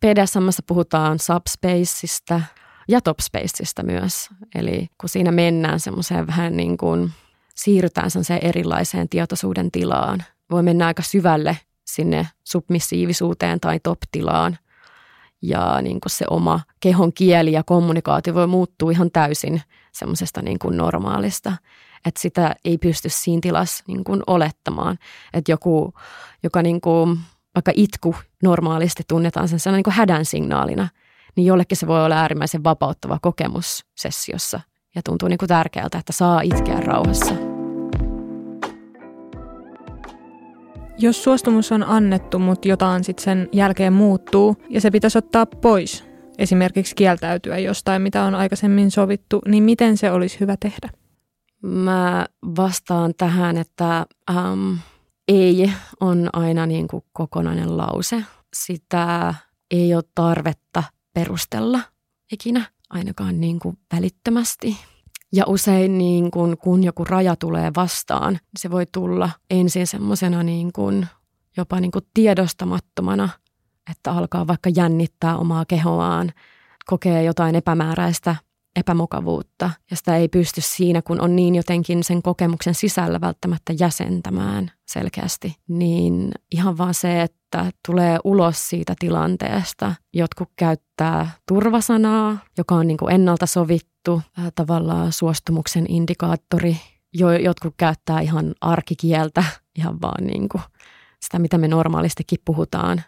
PDSMssä 0.00 0.62
puhutaan 0.66 1.18
subspaceista 1.18 2.40
ja 2.88 3.00
topspaceista 3.00 3.82
myös. 3.82 4.28
Eli 4.54 4.88
kun 5.00 5.08
siinä 5.08 5.32
mennään 5.32 5.80
semmoiseen 5.80 6.26
vähän 6.26 6.56
niin 6.56 6.76
kuin, 6.76 7.10
siirrytään 7.54 8.10
semmoiseen 8.10 8.44
erilaiseen 8.44 9.08
tietoisuuden 9.08 9.70
tilaan, 9.70 10.24
voi 10.52 10.62
mennä 10.62 10.86
aika 10.86 11.02
syvälle 11.02 11.58
sinne 11.86 12.28
submissiivisuuteen 12.44 13.60
tai 13.60 13.80
top-tilaan. 13.82 14.58
ja 15.42 15.82
niin 15.82 16.00
kuin 16.00 16.10
se 16.10 16.24
oma 16.30 16.60
kehon 16.80 17.12
kieli 17.12 17.52
ja 17.52 17.62
kommunikaatio 17.62 18.34
voi 18.34 18.46
muuttua 18.46 18.90
ihan 18.90 19.10
täysin 19.10 19.62
semmoisesta 19.92 20.42
niin 20.42 20.58
kuin 20.58 20.76
normaalista. 20.76 21.52
Että 22.06 22.20
sitä 22.20 22.54
ei 22.64 22.78
pysty 22.78 23.08
siinä 23.08 23.40
tilassa 23.40 23.84
niin 23.86 24.04
kuin 24.04 24.22
olettamaan. 24.26 24.98
Että 25.34 25.52
joku, 25.52 25.94
joka 26.42 26.62
niin 26.62 26.80
kuin, 26.80 27.18
vaikka 27.54 27.72
itku 27.74 28.16
normaalisti 28.42 29.02
tunnetaan 29.08 29.48
sen 29.48 29.72
niin 29.72 29.82
kuin 29.82 29.94
hädän 29.94 30.24
signaalina, 30.24 30.88
niin 31.36 31.46
jollekin 31.46 31.76
se 31.76 31.86
voi 31.86 32.04
olla 32.04 32.16
äärimmäisen 32.16 32.64
vapauttava 32.64 33.18
kokemus 33.22 33.84
sessiossa. 33.94 34.60
Ja 34.94 35.02
tuntuu 35.04 35.28
niin 35.28 35.38
kuin 35.38 35.48
tärkeältä, 35.48 35.98
että 35.98 36.12
saa 36.12 36.40
itkeä 36.40 36.80
rauhassa. 36.80 37.51
Jos 41.02 41.24
suostumus 41.24 41.72
on 41.72 41.82
annettu, 41.82 42.38
mutta 42.38 42.68
jotain 42.68 43.04
sitten 43.04 43.24
sen 43.24 43.48
jälkeen 43.52 43.92
muuttuu 43.92 44.56
ja 44.70 44.80
se 44.80 44.90
pitäisi 44.90 45.18
ottaa 45.18 45.46
pois, 45.46 46.04
esimerkiksi 46.38 46.94
kieltäytyä 46.94 47.58
jostain, 47.58 48.02
mitä 48.02 48.24
on 48.24 48.34
aikaisemmin 48.34 48.90
sovittu, 48.90 49.40
niin 49.48 49.64
miten 49.64 49.96
se 49.96 50.10
olisi 50.10 50.40
hyvä 50.40 50.56
tehdä? 50.60 50.88
Mä 51.62 52.26
vastaan 52.56 53.14
tähän, 53.16 53.56
että 53.56 54.06
ähm, 54.30 54.74
ei 55.28 55.70
on 56.00 56.28
aina 56.32 56.66
niin 56.66 56.88
kuin 56.88 57.04
kokonainen 57.12 57.76
lause. 57.76 58.24
Sitä 58.54 59.34
ei 59.70 59.94
ole 59.94 60.04
tarvetta 60.14 60.82
perustella 61.14 61.80
ikinä, 62.32 62.64
ainakaan 62.90 63.40
niin 63.40 63.58
kuin 63.58 63.78
välittömästi. 63.94 64.76
Ja 65.32 65.44
usein 65.46 65.98
niin 65.98 66.30
kun, 66.30 66.56
kun 66.62 66.84
joku 66.84 67.04
raja 67.04 67.36
tulee 67.36 67.70
vastaan, 67.76 68.38
se 68.58 68.70
voi 68.70 68.86
tulla 68.92 69.30
ensin 69.50 69.86
semmoisena 69.86 70.42
niin 70.42 70.72
kun, 70.72 71.06
jopa 71.56 71.80
niin 71.80 71.90
kun 71.90 72.02
tiedostamattomana, 72.14 73.28
että 73.90 74.12
alkaa 74.12 74.46
vaikka 74.46 74.70
jännittää 74.76 75.36
omaa 75.36 75.64
kehoaan, 75.64 76.32
kokee 76.86 77.24
jotain 77.24 77.54
epämääräistä 77.54 78.36
epämukavuutta 78.76 79.70
ja 79.90 79.96
sitä 79.96 80.16
ei 80.16 80.28
pysty 80.28 80.60
siinä, 80.60 81.02
kun 81.02 81.20
on 81.20 81.36
niin 81.36 81.54
jotenkin 81.54 82.04
sen 82.04 82.22
kokemuksen 82.22 82.74
sisällä 82.74 83.20
välttämättä 83.20 83.72
jäsentämään 83.80 84.70
selkeästi, 84.86 85.56
niin 85.68 86.32
ihan 86.52 86.78
vaan 86.78 86.94
se, 86.94 87.22
että 87.22 87.72
tulee 87.88 88.18
ulos 88.24 88.68
siitä 88.68 88.94
tilanteesta. 88.98 89.94
Jotkut 90.12 90.48
käyttää 90.56 91.30
turvasanaa, 91.48 92.38
joka 92.58 92.74
on 92.74 92.86
niin 92.86 92.96
kuin 92.96 93.14
ennalta 93.14 93.46
sovittu, 93.46 93.91
äh, 94.10 94.52
tavallaan 94.54 95.12
suostumuksen 95.12 95.86
indikaattori. 95.88 96.76
Jo, 97.14 97.32
jotkut 97.32 97.74
käyttää 97.76 98.20
ihan 98.20 98.54
arkikieltä, 98.60 99.44
ihan 99.78 100.00
vaan 100.00 100.26
niin 100.26 100.48
kuin 100.48 100.62
sitä, 101.20 101.38
mitä 101.38 101.58
me 101.58 101.68
normaalistikin 101.68 102.38
puhutaan. 102.44 103.02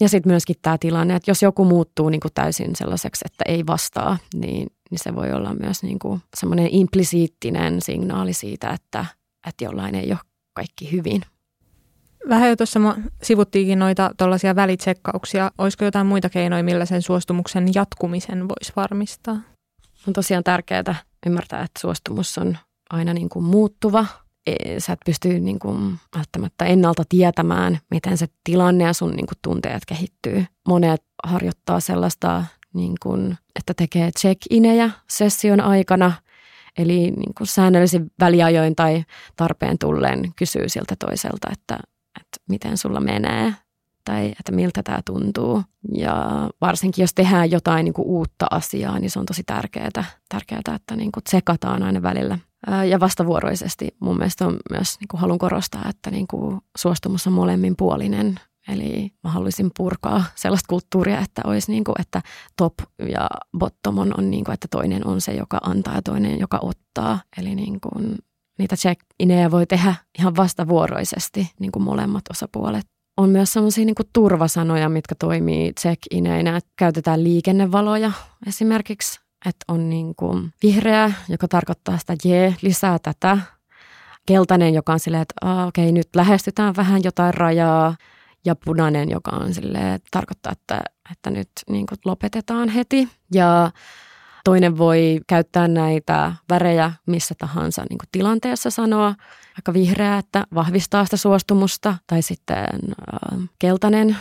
Ja 0.00 0.08
sitten 0.08 0.32
myöskin 0.32 0.56
tämä 0.62 0.78
tilanne, 0.78 1.16
että 1.16 1.30
jos 1.30 1.42
joku 1.42 1.64
muuttuu 1.64 2.08
niin 2.08 2.20
kuin 2.20 2.34
täysin 2.34 2.76
sellaiseksi, 2.76 3.24
että 3.26 3.44
ei 3.48 3.66
vastaa, 3.66 4.18
niin 4.34 4.66
niin 4.90 4.98
se 4.98 5.14
voi 5.14 5.32
olla 5.32 5.54
myös 5.54 5.82
niin 5.82 5.98
kuin 5.98 6.20
semmoinen 6.36 6.68
implisiittinen 6.70 7.82
signaali 7.82 8.32
siitä, 8.32 8.70
että, 8.70 9.06
että 9.48 9.64
jollain 9.64 9.94
ei 9.94 10.10
ole 10.10 10.18
kaikki 10.52 10.92
hyvin. 10.92 11.22
Vähän 12.28 12.48
jo 12.48 12.56
tuossa 12.56 12.80
sivuttiinkin 13.22 13.78
noita 13.78 14.10
tuollaisia 14.18 14.56
välitsekkauksia. 14.56 15.50
Olisiko 15.58 15.84
jotain 15.84 16.06
muita 16.06 16.30
keinoja, 16.30 16.62
millä 16.62 16.84
sen 16.84 17.02
suostumuksen 17.02 17.66
jatkumisen 17.74 18.48
voisi 18.48 18.72
varmistaa? 18.76 19.40
On 20.06 20.12
tosiaan 20.12 20.44
tärkeää 20.44 20.94
ymmärtää, 21.26 21.62
että 21.62 21.80
suostumus 21.80 22.38
on 22.38 22.58
aina 22.90 23.14
niin 23.14 23.28
kuin 23.28 23.44
muuttuva. 23.44 24.06
E, 24.46 24.80
sä 24.80 24.92
et 24.92 25.00
pysty 25.06 25.40
niin 25.40 25.58
kuin 25.58 25.98
välttämättä 26.16 26.64
ennalta 26.64 27.02
tietämään, 27.08 27.78
miten 27.90 28.18
se 28.18 28.26
tilanne 28.44 28.84
ja 28.84 28.92
sun 28.92 29.10
niin 29.10 29.26
kuin 29.26 29.38
tunteet 29.42 29.84
kehittyy. 29.86 30.46
Monet 30.68 31.02
harjoittaa 31.24 31.80
sellaista 31.80 32.44
niin 32.74 32.94
kuin, 33.02 33.38
että 33.56 33.74
tekee 33.74 34.10
check-inejä 34.18 34.90
session 35.10 35.60
aikana, 35.60 36.12
eli 36.78 36.94
niin 36.94 37.34
kuin 37.38 37.48
säännöllisin 37.48 38.10
väliajoin 38.20 38.76
tai 38.76 39.04
tarpeen 39.36 39.78
tulleen 39.78 40.32
kysyy 40.36 40.68
siltä 40.68 40.94
toiselta, 40.98 41.48
että, 41.52 41.78
että 42.20 42.40
miten 42.48 42.78
sulla 42.78 43.00
menee 43.00 43.54
tai 44.06 44.26
että 44.26 44.52
miltä 44.52 44.82
tämä 44.82 45.00
tuntuu. 45.04 45.62
Ja 45.94 46.16
varsinkin 46.60 47.02
jos 47.02 47.14
tehdään 47.14 47.50
jotain 47.50 47.84
niin 47.84 47.94
kuin 47.94 48.08
uutta 48.08 48.46
asiaa, 48.50 48.98
niin 48.98 49.10
se 49.10 49.18
on 49.18 49.26
tosi 49.26 49.42
tärkeää, 49.46 49.90
tärkeää 50.28 50.60
että 50.74 50.96
niin 50.96 51.12
kuin 51.12 51.24
tsekataan 51.24 51.82
aina 51.82 52.02
välillä. 52.02 52.38
Ja 52.88 53.00
vastavuoroisesti 53.00 53.88
mun 54.00 54.16
mielestä 54.16 54.46
on 54.46 54.56
myös, 54.70 54.96
niin 55.00 55.08
kuin 55.08 55.20
haluan 55.20 55.38
korostaa, 55.38 55.84
että 55.88 56.10
niin 56.10 56.26
kuin 56.26 56.60
suostumus 56.78 57.26
on 57.26 57.32
molemminpuolinen. 57.32 58.40
Eli 58.68 59.12
mä 59.24 59.30
haluaisin 59.30 59.70
purkaa 59.76 60.24
sellaista 60.34 60.68
kulttuuria, 60.68 61.20
että 61.20 61.42
olisi 61.44 61.70
niin 61.72 61.84
kuin, 61.84 61.94
että 62.00 62.22
top 62.56 62.74
ja 63.08 63.28
bottom 63.58 63.98
on, 63.98 64.14
on 64.18 64.30
niin 64.30 64.44
kuin, 64.44 64.54
että 64.54 64.68
toinen 64.70 65.06
on 65.06 65.20
se, 65.20 65.32
joka 65.32 65.58
antaa 65.62 65.94
ja 65.94 66.02
toinen, 66.02 66.40
joka 66.40 66.58
ottaa. 66.62 67.20
Eli 67.38 67.54
niin 67.54 67.80
kuin, 67.80 68.18
niitä 68.58 68.76
check-ineja 68.76 69.50
voi 69.50 69.66
tehdä 69.66 69.94
ihan 70.18 70.36
vastavuoroisesti 70.36 71.50
niin 71.60 71.72
kuin 71.72 71.82
molemmat 71.82 72.24
osapuolet. 72.30 72.95
On 73.16 73.30
myös 73.30 73.52
sellaisia 73.52 73.84
niin 73.84 73.94
turvasanoja, 74.12 74.88
mitkä 74.88 75.14
toimii 75.14 75.72
check-ineinä. 75.80 76.60
Käytetään 76.76 77.24
liikennevaloja 77.24 78.12
esimerkiksi, 78.46 79.20
että 79.46 79.64
on 79.68 79.90
niin 79.90 80.14
kuin 80.14 80.52
vihreä, 80.62 81.12
joka 81.28 81.48
tarkoittaa 81.48 81.98
sitä 81.98 82.14
jee, 82.24 82.56
lisää 82.62 82.98
tätä. 82.98 83.38
Keltainen, 84.26 84.74
joka 84.74 84.92
on 84.92 85.00
silleen, 85.00 85.22
että 85.22 85.64
okei, 85.66 85.84
okay, 85.84 85.92
nyt 85.92 86.08
lähestytään 86.16 86.76
vähän 86.76 87.00
jotain 87.04 87.34
rajaa 87.34 87.96
ja 88.44 88.56
punainen, 88.56 89.10
joka 89.10 89.30
on 89.30 89.54
sille 89.54 89.78
tarkoittaa, 90.10 90.52
että, 90.52 90.80
että 91.12 91.30
nyt 91.30 91.48
niin 91.70 91.86
kuin 91.86 91.98
lopetetaan 92.04 92.68
heti. 92.68 93.08
Ja 93.34 93.70
toinen 94.46 94.78
voi 94.78 95.20
käyttää 95.26 95.68
näitä 95.68 96.32
värejä 96.50 96.92
missä 97.06 97.34
tahansa 97.38 97.82
niin 97.90 97.98
kuin 97.98 98.08
tilanteessa 98.12 98.70
sanoa, 98.70 99.14
vaikka 99.56 99.72
vihreä, 99.72 100.18
että 100.18 100.44
vahvistaa 100.54 101.04
sitä 101.04 101.16
suostumusta, 101.16 101.96
tai 102.06 102.22
sitten 102.22 102.58
äh, 102.64 103.38
keltainen, 103.58 104.16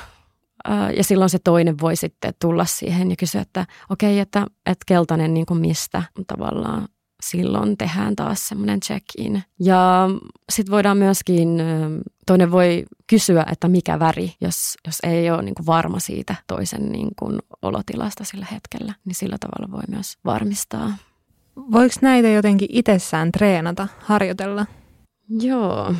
äh, 0.69 0.93
ja 0.97 1.03
silloin 1.03 1.29
se 1.29 1.39
toinen 1.39 1.79
voi 1.81 1.95
sitten 1.95 2.33
tulla 2.41 2.65
siihen 2.65 3.09
ja 3.09 3.15
kysyä, 3.15 3.41
että 3.41 3.65
okei, 3.89 4.09
okay, 4.09 4.19
että, 4.19 4.45
että 4.65 4.83
keltainen 4.85 5.33
niin 5.33 5.45
kuin 5.45 5.59
mistä 5.61 6.03
tavallaan 6.27 6.87
silloin 7.29 7.77
tehdään 7.77 8.15
taas 8.15 8.47
semmoinen 8.47 8.79
check-in. 8.79 9.43
Ja 9.59 10.09
sitten 10.49 10.71
voidaan 10.71 10.97
myöskin, 10.97 11.61
toinen 12.25 12.51
voi 12.51 12.85
kysyä, 13.07 13.45
että 13.51 13.67
mikä 13.67 13.99
väri, 13.99 14.33
jos, 14.41 14.75
jos 14.87 14.97
ei 15.03 15.31
ole 15.31 15.41
niin 15.41 15.55
kuin 15.55 15.65
varma 15.65 15.99
siitä 15.99 16.35
toisen 16.47 16.91
niin 16.91 17.09
kuin 17.19 17.39
olotilasta 17.61 18.23
sillä 18.23 18.47
hetkellä, 18.51 18.93
niin 19.05 19.15
sillä 19.15 19.37
tavalla 19.39 19.71
voi 19.71 19.83
myös 19.87 20.17
varmistaa. 20.25 20.93
Voiko 21.71 21.95
näitä 22.01 22.27
jotenkin 22.27 22.69
itsessään 22.71 23.31
treenata, 23.31 23.87
harjoitella? 23.99 24.65
Joo. 25.29 25.93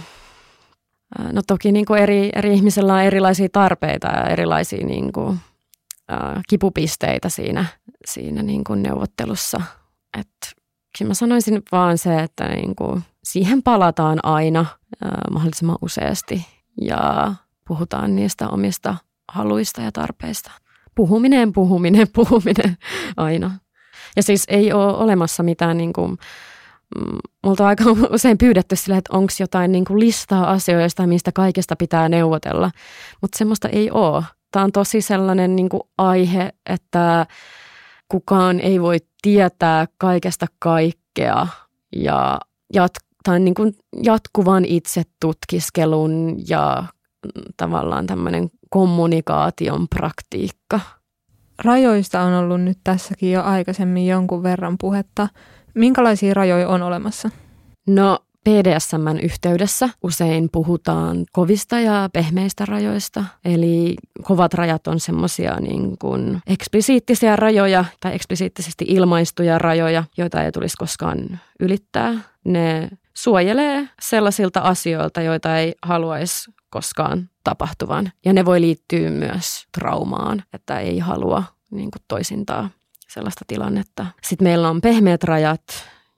No 1.32 1.42
toki 1.48 1.72
niin 1.72 1.86
kuin 1.86 2.02
eri, 2.02 2.30
eri 2.36 2.54
ihmisillä 2.54 2.94
on 2.94 3.02
erilaisia 3.02 3.48
tarpeita 3.52 4.08
ja 4.08 4.30
erilaisia 4.30 4.86
niin 4.86 5.14
kuin, 5.14 5.40
äh, 6.12 6.42
kipupisteitä 6.50 7.30
siinä, 7.30 7.66
siinä 8.06 8.44
niin 8.44 8.64
kuin 8.64 8.84
neuvottelussa. 8.84 9.62
Että 10.20 10.64
mä 11.04 11.14
sanoisin 11.14 11.64
vaan 11.72 11.98
se, 11.98 12.20
että 12.20 12.48
niin 12.48 12.76
kuin 12.76 13.04
siihen 13.24 13.64
palataan 13.64 14.20
aina 14.24 14.60
äh, 14.60 15.10
mahdollisimman 15.32 15.78
useasti 15.82 16.48
ja 16.82 17.34
puhutaan 17.68 18.16
niistä 18.16 18.50
omista 18.50 18.96
haluista 19.32 19.82
ja 19.82 19.92
tarpeista. 19.92 20.52
Puhuminen, 20.96 21.54
puhuminen, 21.54 22.08
puhuminen 22.16 22.78
aina. 23.18 23.52
Ja 24.16 24.24
siis 24.24 24.44
ei 24.48 24.74
ole 24.74 24.98
olemassa 24.98 25.44
mitään 25.44 25.78
niin 25.78 25.94
kuin, 25.94 26.12
mm, 26.96 27.18
multa 27.44 27.64
on 27.64 27.70
aika 27.70 27.84
usein 28.10 28.38
pyydetty 28.38 28.76
sille, 28.76 28.98
että 28.98 29.18
onko 29.18 29.34
jotain 29.40 29.72
niin 29.72 29.86
kuin 29.86 30.00
listaa 30.00 30.52
asioista, 30.52 31.08
mistä 31.08 31.32
kaikesta 31.32 31.76
pitää 31.76 32.10
neuvotella, 32.10 32.72
mutta 33.22 33.38
semmoista 33.38 33.70
ei 33.70 33.92
ole. 33.92 34.24
Tämä 34.52 34.66
on 34.66 34.72
tosi 34.72 35.02
sellainen 35.02 35.56
niin 35.56 35.70
kuin 35.70 35.84
aihe, 35.98 36.54
että 36.66 37.26
kukaan 38.08 38.60
ei 38.60 38.82
voi 38.82 38.98
tietää 39.22 39.86
kaikesta 39.98 40.46
kaikkea 40.60 41.48
ja 41.96 42.39
jat- 42.74 43.06
tai 43.24 43.39
niin 43.39 43.54
kuin 43.54 43.76
jatkuvan 44.04 44.65
itsetutkiskelun 44.65 46.36
ja 46.48 46.84
tavallaan 47.58 48.08
tämmöinen 48.08 48.50
kommunikaation 48.70 49.88
praktiikka. 49.88 50.80
Rajoista 51.63 52.22
on 52.22 52.34
ollut 52.34 52.62
nyt 52.62 52.78
tässäkin 52.84 53.32
jo 53.32 53.44
aikaisemmin 53.44 54.08
jonkun 54.08 54.44
verran 54.44 54.76
puhetta. 54.80 55.28
Minkälaisia 55.76 56.34
rajoja 56.34 56.70
on 56.70 56.82
olemassa? 56.82 57.30
No 57.88 58.20
PDSMn 58.50 59.20
yhteydessä 59.24 59.90
usein 60.04 60.50
puhutaan 60.52 61.26
kovista 61.32 61.80
ja 61.80 62.10
pehmeistä 62.14 62.66
rajoista. 62.66 63.24
Eli 63.46 63.96
kovat 64.24 64.54
rajat 64.54 64.88
on 64.88 65.00
semmoisia 65.00 65.60
niin 65.60 65.98
kuin 65.98 66.42
eksplisiittisiä 66.48 67.36
rajoja 67.36 67.86
tai 68.00 68.16
eksplisiittisesti 68.16 68.86
ilmaistuja 68.88 69.58
rajoja, 69.58 70.04
joita 70.18 70.44
ei 70.44 70.52
tulisi 70.52 70.78
koskaan 70.78 71.40
ylittää. 71.60 72.14
Ne 72.44 72.90
suojelee 73.14 73.90
sellaisilta 74.02 74.60
asioilta, 74.60 75.22
joita 75.22 75.58
ei 75.58 75.76
haluaisi 75.82 76.52
koskaan 76.70 77.30
tapahtuvan. 77.44 78.12
Ja 78.26 78.34
ne 78.34 78.46
voi 78.46 78.62
liittyä 78.62 79.10
myös 79.10 79.66
traumaan, 79.72 80.44
että 80.54 80.80
ei 80.80 81.00
halua 81.00 81.44
niin 81.72 81.92
kuin 81.92 82.02
toisintaa 82.08 82.70
sellaista 83.08 83.46
tilannetta. 83.48 84.06
Sitten 84.24 84.48
meillä 84.48 84.70
on 84.70 84.82
pehmeät 84.82 85.24
rajat 85.24 85.64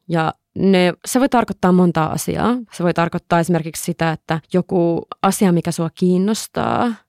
ja 0.07 0.33
ne, 0.57 0.93
se 1.05 1.19
voi 1.19 1.29
tarkoittaa 1.29 1.71
montaa 1.71 2.11
asiaa. 2.11 2.55
Se 2.71 2.83
voi 2.83 2.93
tarkoittaa 2.93 3.39
esimerkiksi 3.39 3.83
sitä, 3.83 4.11
että 4.11 4.39
joku 4.53 5.07
asia, 5.21 5.51
mikä 5.51 5.71
sua 5.71 5.89
kiinnostaa– 5.95 6.93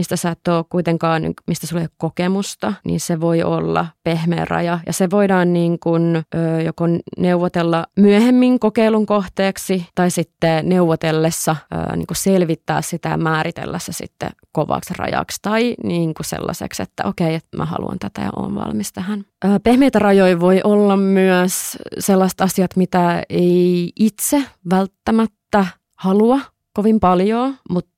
mistä 0.00 0.16
sä 0.16 0.30
et 0.30 0.48
ole 0.48 0.64
kuitenkaan, 0.68 1.22
mistä 1.46 1.66
sulla 1.66 1.80
ei 1.80 1.84
ole 1.84 1.96
kokemusta, 1.96 2.72
niin 2.84 3.00
se 3.00 3.20
voi 3.20 3.42
olla 3.42 3.86
pehmeä 4.04 4.44
raja. 4.44 4.78
Ja 4.86 4.92
se 4.92 5.10
voidaan 5.10 5.52
niin 5.52 5.78
kuin, 5.78 6.16
ö, 6.34 6.62
joko 6.62 6.84
neuvotella 7.18 7.86
myöhemmin 7.96 8.58
kokeilun 8.60 9.06
kohteeksi 9.06 9.86
tai 9.94 10.10
sitten 10.10 10.68
neuvotellessa 10.68 11.56
ö, 11.74 11.96
niin 11.96 12.06
kuin 12.06 12.16
selvittää 12.16 12.82
sitä 12.82 13.08
ja 13.08 13.16
määritellä 13.16 13.78
se 13.78 13.92
sitten 13.92 14.30
kovaksi 14.52 14.94
rajaksi 14.98 15.38
tai 15.42 15.74
niin 15.84 16.14
kuin 16.14 16.26
sellaiseksi, 16.26 16.82
että 16.82 17.04
okei, 17.04 17.34
että 17.34 17.56
mä 17.56 17.64
haluan 17.64 17.98
tätä 17.98 18.20
ja 18.20 18.30
olen 18.36 18.54
valmis 18.54 18.92
tähän. 18.92 19.24
Ö, 19.44 19.48
pehmeitä 19.64 19.98
rajoja 19.98 20.40
voi 20.40 20.60
olla 20.64 20.96
myös 20.96 21.78
sellaiset 21.98 22.40
asiat, 22.40 22.76
mitä 22.76 23.22
ei 23.28 23.92
itse 23.96 24.44
välttämättä 24.70 25.66
halua 25.96 26.40
kovin 26.72 27.00
paljon, 27.00 27.56
mutta 27.70 27.89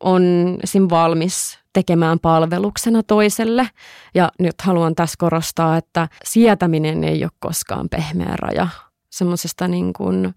on 0.00 0.56
esim. 0.62 0.86
valmis 0.90 1.58
tekemään 1.72 2.18
palveluksena 2.18 3.02
toiselle. 3.02 3.68
Ja 4.14 4.32
nyt 4.38 4.60
haluan 4.62 4.94
tässä 4.94 5.14
korostaa, 5.18 5.76
että 5.76 6.08
sietäminen 6.24 7.04
ei 7.04 7.24
ole 7.24 7.30
koskaan 7.40 7.88
pehmeä 7.88 8.36
raja. 8.36 8.68
Semmoisesta 9.10 9.68
niin 9.68 9.92
kuin, 9.92 10.34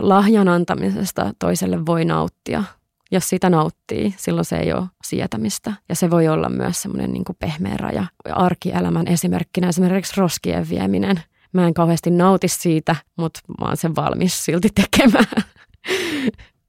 lahjan 0.00 0.48
antamisesta 0.48 1.32
toiselle 1.38 1.86
voi 1.86 2.04
nauttia. 2.04 2.64
Jos 3.12 3.28
sitä 3.28 3.50
nauttii, 3.50 4.14
silloin 4.16 4.44
se 4.44 4.56
ei 4.56 4.72
ole 4.72 4.86
sietämistä. 5.04 5.72
Ja 5.88 5.94
se 5.94 6.10
voi 6.10 6.28
olla 6.28 6.48
myös 6.48 6.82
semmoinen 6.82 7.12
niin 7.12 7.24
pehmeä 7.38 7.76
raja. 7.76 8.06
Arkielämän 8.32 9.08
esimerkkinä 9.08 9.68
esimerkiksi 9.68 10.12
roskien 10.16 10.68
vieminen. 10.68 11.22
Mä 11.52 11.66
en 11.66 11.74
kauheasti 11.74 12.10
nauti 12.10 12.48
siitä, 12.48 12.96
mutta 13.16 13.40
mä 13.60 13.66
oon 13.66 13.76
sen 13.76 13.96
valmis 13.96 14.44
silti 14.44 14.68
tekemään. 14.74 15.44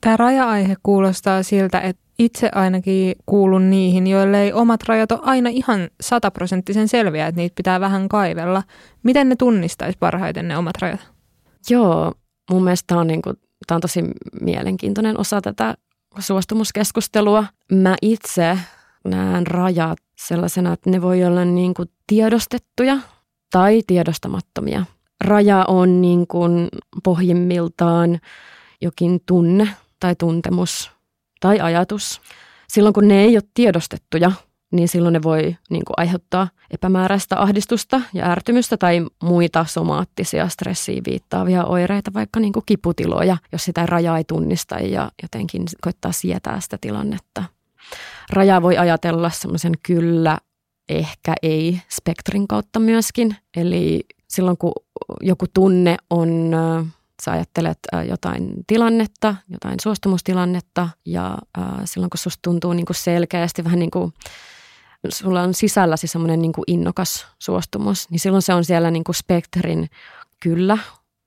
Tämä 0.00 0.16
raja-aihe 0.16 0.76
kuulostaa 0.82 1.42
siltä, 1.42 1.80
että 1.80 2.02
itse 2.18 2.50
ainakin 2.54 3.16
kuulun 3.26 3.70
niihin, 3.70 4.06
joille 4.06 4.42
ei 4.42 4.52
omat 4.52 4.82
rajat 4.88 5.12
ole 5.12 5.20
aina 5.22 5.50
ihan 5.50 5.88
sataprosenttisen 6.00 6.88
selviä, 6.88 7.26
että 7.26 7.40
niitä 7.40 7.54
pitää 7.54 7.80
vähän 7.80 8.08
kaivella. 8.08 8.62
Miten 9.02 9.28
ne 9.28 9.36
tunnistaisi 9.36 9.98
parhaiten 9.98 10.48
ne 10.48 10.56
omat 10.56 10.78
rajat? 10.82 11.00
Joo, 11.70 12.12
mun 12.50 12.64
mielestä 12.64 12.86
tämä 12.86 13.00
on, 13.00 13.06
niin 13.06 13.22
kuin, 13.22 13.36
tämä 13.66 13.76
on 13.76 13.80
tosi 13.80 14.04
mielenkiintoinen 14.40 15.20
osa 15.20 15.40
tätä 15.40 15.74
suostumuskeskustelua. 16.18 17.44
Mä 17.72 17.96
itse 18.02 18.58
näen 19.04 19.46
rajat 19.46 19.98
sellaisena, 20.18 20.72
että 20.72 20.90
ne 20.90 21.02
voi 21.02 21.24
olla 21.24 21.44
niin 21.44 21.74
kuin 21.74 21.88
tiedostettuja 22.06 22.98
tai 23.50 23.82
tiedostamattomia. 23.86 24.84
Raja 25.24 25.64
on 25.68 26.00
niin 26.00 26.26
kuin 26.26 26.68
pohjimmiltaan 27.04 28.18
jokin 28.80 29.20
tunne 29.26 29.68
tai 30.00 30.14
tuntemus 30.16 30.90
tai 31.40 31.60
ajatus. 31.60 32.20
Silloin 32.68 32.92
kun 32.92 33.08
ne 33.08 33.20
ei 33.22 33.36
ole 33.36 33.42
tiedostettuja, 33.54 34.32
niin 34.72 34.88
silloin 34.88 35.12
ne 35.12 35.22
voi 35.22 35.42
niin 35.70 35.84
kuin, 35.84 35.94
aiheuttaa 35.96 36.48
epämääräistä 36.70 37.42
ahdistusta 37.42 38.00
ja 38.12 38.30
ärtymystä 38.30 38.76
tai 38.76 39.06
muita 39.22 39.64
somaattisia 39.64 40.48
stressiin 40.48 41.04
viittaavia 41.04 41.64
oireita, 41.64 42.14
vaikka 42.14 42.40
niin 42.40 42.52
kuin 42.52 42.62
kiputiloja, 42.66 43.36
jos 43.52 43.64
sitä 43.64 43.86
rajaa 43.86 44.18
ei 44.18 44.24
tunnista 44.24 44.78
ja 44.78 45.10
jotenkin 45.22 45.64
koittaa 45.80 46.12
sietää 46.12 46.60
sitä 46.60 46.78
tilannetta. 46.80 47.44
Raja 48.30 48.62
voi 48.62 48.76
ajatella 48.76 49.30
semmoisen 49.30 49.72
kyllä, 49.82 50.38
ehkä 50.88 51.34
ei 51.42 51.80
spektrin 51.88 52.48
kautta 52.48 52.80
myöskin. 52.80 53.36
Eli 53.56 54.04
silloin 54.28 54.56
kun 54.58 54.72
joku 55.20 55.46
tunne 55.54 55.96
on 56.10 56.50
sä 57.28 57.32
ajattelet 57.32 57.78
jotain 58.08 58.50
tilannetta, 58.66 59.34
jotain 59.48 59.80
suostumustilannetta 59.82 60.88
ja 61.04 61.38
äh, 61.58 61.64
silloin 61.84 62.10
kun 62.10 62.18
susta 62.18 62.38
tuntuu 62.42 62.72
niin 62.72 62.86
kuin 62.86 62.96
selkeästi 62.96 63.64
vähän 63.64 63.78
niin 63.78 63.90
kuin 63.90 64.12
sulla 65.08 65.42
on 65.42 65.54
sisälläsi 65.54 66.06
semmoinen 66.06 66.42
niin 66.42 66.52
innokas 66.66 67.26
suostumus, 67.38 68.10
niin 68.10 68.20
silloin 68.20 68.42
se 68.42 68.54
on 68.54 68.64
siellä 68.64 68.90
niin 68.90 69.04
kuin 69.04 69.14
spektrin 69.16 69.88
kyllä 70.40 70.78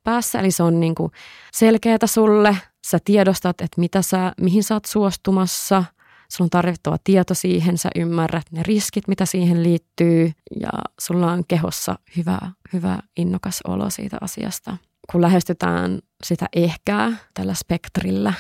päässä. 0.04 0.40
Eli 0.40 0.52
se 0.52 0.64
on 0.64 0.80
niin 0.80 0.96
kuin 0.96 1.12
selkeätä 1.54 2.08
sulle, 2.08 2.58
sä 2.88 2.98
tiedostat, 3.06 3.62
että 3.62 3.82
mitä 3.82 4.02
sä, 4.02 4.34
mihin 4.42 4.64
sä 4.64 4.74
oot 4.74 4.86
suostumassa, 4.86 5.84
sulla 6.32 6.46
on 6.46 6.50
tarvittava 6.50 6.98
tieto 7.04 7.34
siihen, 7.34 7.78
sä 7.78 7.90
ymmärrät 7.96 8.46
ne 8.52 8.64
riskit, 8.64 9.08
mitä 9.08 9.26
siihen 9.26 9.64
liittyy. 9.64 10.32
Ja 10.60 10.70
sulla 11.00 11.32
on 11.32 11.44
kehossa 11.48 12.00
hyvä, 12.18 12.40
hyvä 12.74 13.00
innokas 13.18 13.62
olo 13.68 13.90
siitä 13.90 14.18
asiasta 14.22 14.78
kun 15.12 15.22
lähestytään 15.22 16.00
sitä 16.24 16.46
ehkää 16.56 17.12
tällä 17.34 17.54
spektrillä, 17.54 18.34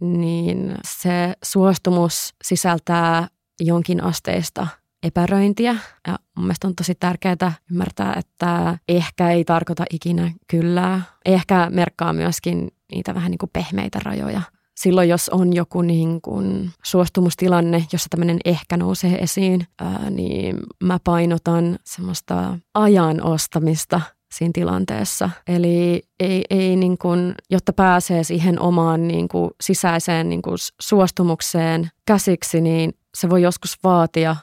niin 0.00 0.74
se 0.86 1.34
suostumus 1.44 2.34
sisältää 2.44 3.28
jonkin 3.60 4.02
asteista 4.02 4.66
epäröintiä. 5.02 5.76
Ja 6.06 6.18
mun 6.36 6.46
mielestä 6.46 6.66
on 6.66 6.74
tosi 6.74 6.94
tärkeää 6.94 7.52
ymmärtää, 7.70 8.14
että 8.14 8.78
ehkä 8.88 9.30
ei 9.30 9.44
tarkoita 9.44 9.84
ikinä 9.90 10.32
kyllä. 10.48 11.00
Ehkä 11.24 11.70
merkkaa 11.70 12.12
myöskin 12.12 12.68
niitä 12.92 13.14
vähän 13.14 13.30
niin 13.30 13.38
kuin 13.38 13.50
pehmeitä 13.52 13.98
rajoja. 14.04 14.42
Silloin, 14.76 15.08
jos 15.08 15.28
on 15.28 15.52
joku 15.52 15.82
niin 15.82 16.20
kuin 16.20 16.70
suostumustilanne, 16.84 17.84
jossa 17.92 18.08
tämmöinen 18.10 18.38
ehkä 18.44 18.76
nousee 18.76 19.18
esiin, 19.18 19.66
ää, 19.80 20.10
niin 20.10 20.56
mä 20.82 20.98
painotan 21.04 21.78
semmoista 21.84 22.58
ajan 22.74 23.22
ostamista– 23.22 24.00
siinä 24.36 24.52
tilanteessa. 24.54 25.30
Eli 25.48 26.02
ei, 26.20 26.44
ei 26.50 26.76
niin 26.76 26.98
kuin, 26.98 27.34
jotta 27.50 27.72
pääsee 27.72 28.24
siihen 28.24 28.60
omaan 28.60 29.08
niin 29.08 29.28
kuin 29.28 29.50
sisäiseen 29.60 30.28
niin 30.28 30.42
kuin 30.42 30.56
suostumukseen 30.80 31.90
käsiksi, 32.06 32.60
niin 32.60 32.92
se 33.14 33.30
voi 33.30 33.42
joskus 33.42 33.78
vaatia 33.84 34.36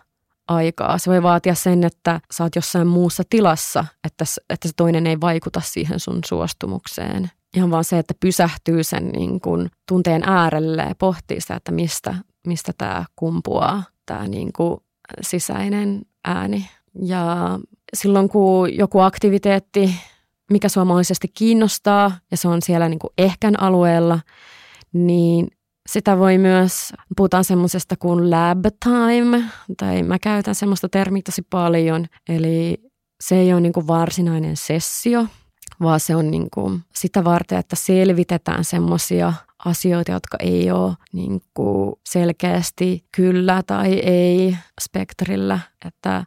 aikaa. 0.47 0.97
Se 0.97 1.12
voi 1.12 1.23
vaatia 1.23 1.56
sen, 1.56 1.84
että 1.84 2.21
sä 2.32 2.43
oot 2.43 2.56
jossain 2.56 2.88
muussa 2.88 3.23
tilassa, 3.29 3.86
että, 4.03 4.25
että 4.49 4.67
se 4.67 4.73
toinen 4.75 5.08
ei 5.08 5.21
vaikuta 5.21 5.62
siihen 5.62 5.99
sun 5.99 6.19
suostumukseen. 6.25 7.32
Ihan 7.56 7.71
vaan 7.71 7.84
se, 7.84 7.99
että 7.99 8.13
pysähtyy 8.19 8.84
sen 8.84 9.08
niin 9.08 9.41
kuin 9.41 9.71
tunteen 9.88 10.23
äärelle 10.25 10.82
ja 10.82 10.95
pohtii 10.95 11.41
sitä, 11.41 11.56
että 11.56 11.71
mistä, 11.71 12.15
mistä 12.47 12.71
tämä 12.77 13.06
kumpuaa, 13.15 13.84
tämä 14.06 14.27
niin 14.27 14.53
kuin 14.53 14.77
sisäinen 15.21 16.01
ääni. 16.25 16.69
Ja 17.01 17.60
silloin 17.93 18.29
kun 18.29 18.77
joku 18.77 18.99
aktiviteetti, 18.99 19.95
mikä 20.51 20.69
sua 20.69 20.86
mahdollisesti 20.86 21.27
kiinnostaa 21.27 22.12
ja 22.32 22.38
se 22.38 22.47
on 22.47 22.62
siellä 22.62 22.89
niin 22.89 22.99
kuin 22.99 23.13
ehkän 23.17 23.62
alueella, 23.62 24.19
niin 24.93 25.47
sitä 25.89 26.17
voi 26.17 26.38
myös, 26.38 26.93
puhutaan 27.17 27.43
semmoisesta 27.43 27.95
kuin 27.95 28.32
lab 28.32 28.65
time, 28.84 29.43
tai 29.77 30.03
mä 30.03 30.19
käytän 30.19 30.56
semmoista 30.56 30.89
termiä 30.89 31.21
tosi 31.25 31.41
paljon, 31.41 32.06
eli 32.29 32.77
se 33.23 33.36
ei 33.36 33.53
ole 33.53 33.62
niin 33.62 33.73
kuin 33.73 33.88
varsinainen 33.88 34.58
sessio, 34.58 35.25
vaan 35.82 35.99
se 35.99 36.15
on 36.15 36.32
niin 36.32 36.47
kuin 36.53 36.82
sitä 36.95 37.23
varten, 37.23 37.58
että 37.58 37.75
selvitetään 37.75 38.63
semmoisia 38.63 39.34
asioita, 39.65 40.12
jotka 40.12 40.38
ei 40.39 40.71
ole 40.71 40.93
niin 41.13 41.41
kuin 41.53 41.95
selkeästi 42.10 43.06
kyllä 43.15 43.63
tai 43.67 43.93
ei 43.93 44.58
spektrillä, 44.82 45.60
että 45.86 46.25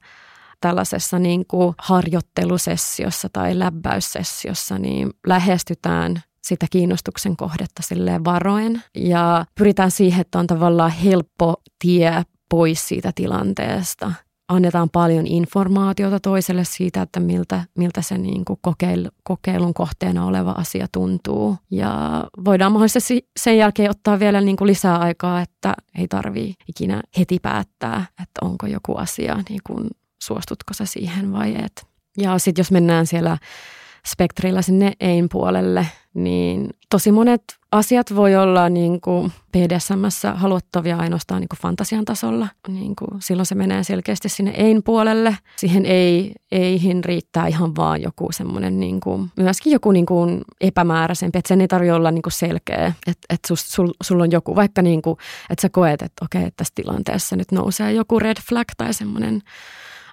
tällaisessa 0.60 1.18
niin 1.18 1.46
kuin 1.46 1.74
harjoittelusessiossa 1.78 3.28
tai 3.32 3.58
läbäyssessiossa 3.58 4.78
niin 4.78 5.10
lähestytään 5.26 6.22
sitä 6.46 6.66
kiinnostuksen 6.70 7.36
kohdetta 7.36 7.82
silleen 7.82 8.24
varoen 8.24 8.82
ja 8.96 9.46
pyritään 9.54 9.90
siihen, 9.90 10.20
että 10.20 10.38
on 10.38 10.46
tavallaan 10.46 10.90
helppo 10.90 11.54
tie 11.78 12.22
pois 12.48 12.88
siitä 12.88 13.12
tilanteesta. 13.14 14.12
Annetaan 14.48 14.90
paljon 14.90 15.26
informaatiota 15.26 16.20
toiselle 16.20 16.64
siitä, 16.64 17.02
että 17.02 17.20
miltä, 17.20 17.64
miltä 17.78 18.02
se 18.02 18.18
niin 18.18 18.44
kuin 18.44 18.58
kokeil, 18.62 19.10
kokeilun 19.22 19.74
kohteena 19.74 20.26
oleva 20.26 20.50
asia 20.50 20.86
tuntuu. 20.92 21.56
Ja 21.70 22.24
voidaan 22.44 22.72
mahdollisesti 22.72 23.28
sen 23.36 23.58
jälkeen 23.58 23.90
ottaa 23.90 24.18
vielä 24.18 24.40
niin 24.40 24.56
kuin 24.56 24.68
lisää 24.68 24.98
aikaa, 24.98 25.40
että 25.40 25.74
ei 25.98 26.08
tarvii 26.08 26.54
ikinä 26.68 27.02
heti 27.18 27.38
päättää, 27.42 28.06
että 28.22 28.38
onko 28.42 28.66
joku 28.66 28.94
asia 28.94 29.42
niin 29.48 29.60
kuin 29.66 29.90
suostutko 30.26 30.74
sä 30.74 30.84
siihen 30.84 31.32
vai 31.32 31.54
et. 31.64 31.86
Ja 32.18 32.38
sitten 32.38 32.60
jos 32.60 32.70
mennään 32.70 33.06
siellä 33.06 33.38
spektrillä 34.06 34.62
sinne 34.62 34.92
ein 35.00 35.28
puolelle, 35.28 35.86
niin 36.14 36.70
tosi 36.90 37.12
monet 37.12 37.42
asiat 37.72 38.16
voi 38.16 38.36
olla 38.36 38.68
niin 38.68 39.00
kuin 39.00 39.32
BDSMssä 39.52 40.32
haluttavia 40.34 40.96
ainoastaan 40.96 41.40
niin 41.40 41.48
kuin 41.48 41.60
fantasian 41.60 42.04
tasolla. 42.04 42.48
Niin 42.68 42.96
kuin 42.96 43.22
silloin 43.22 43.46
se 43.46 43.54
menee 43.54 43.84
selkeästi 43.84 44.28
sinne 44.28 44.52
ein 44.56 44.82
puolelle. 44.82 45.36
Siihen 45.56 45.86
ei, 45.86 46.32
eihin 46.52 47.04
riittää 47.04 47.46
ihan 47.46 47.76
vaan 47.76 48.02
joku 48.02 48.28
semmoinen 48.32 48.80
niin 48.80 49.00
kuin, 49.00 49.30
myöskin 49.36 49.72
joku 49.72 49.92
niin 49.92 50.06
kuin 50.06 50.42
epämääräisempi, 50.60 51.38
että 51.38 51.48
sen 51.48 51.60
ei 51.60 51.68
tarvitse 51.68 51.92
olla 51.92 52.10
niin 52.10 52.22
kuin 52.22 52.32
selkeä, 52.32 52.86
että, 52.86 53.26
että 53.28 53.48
sus, 53.48 53.68
sul, 53.68 53.92
sulla 54.02 54.22
on 54.22 54.32
joku 54.32 54.56
vaikka 54.56 54.82
niin 54.82 55.02
kuin, 55.02 55.16
että 55.50 55.62
sä 55.62 55.68
koet, 55.68 56.02
että 56.02 56.24
okei, 56.24 56.50
tässä 56.56 56.72
tilanteessa 56.74 57.36
nyt 57.36 57.52
nousee 57.52 57.92
joku 57.92 58.18
red 58.18 58.36
flag 58.48 58.68
tai 58.76 58.94
semmoinen 58.94 59.42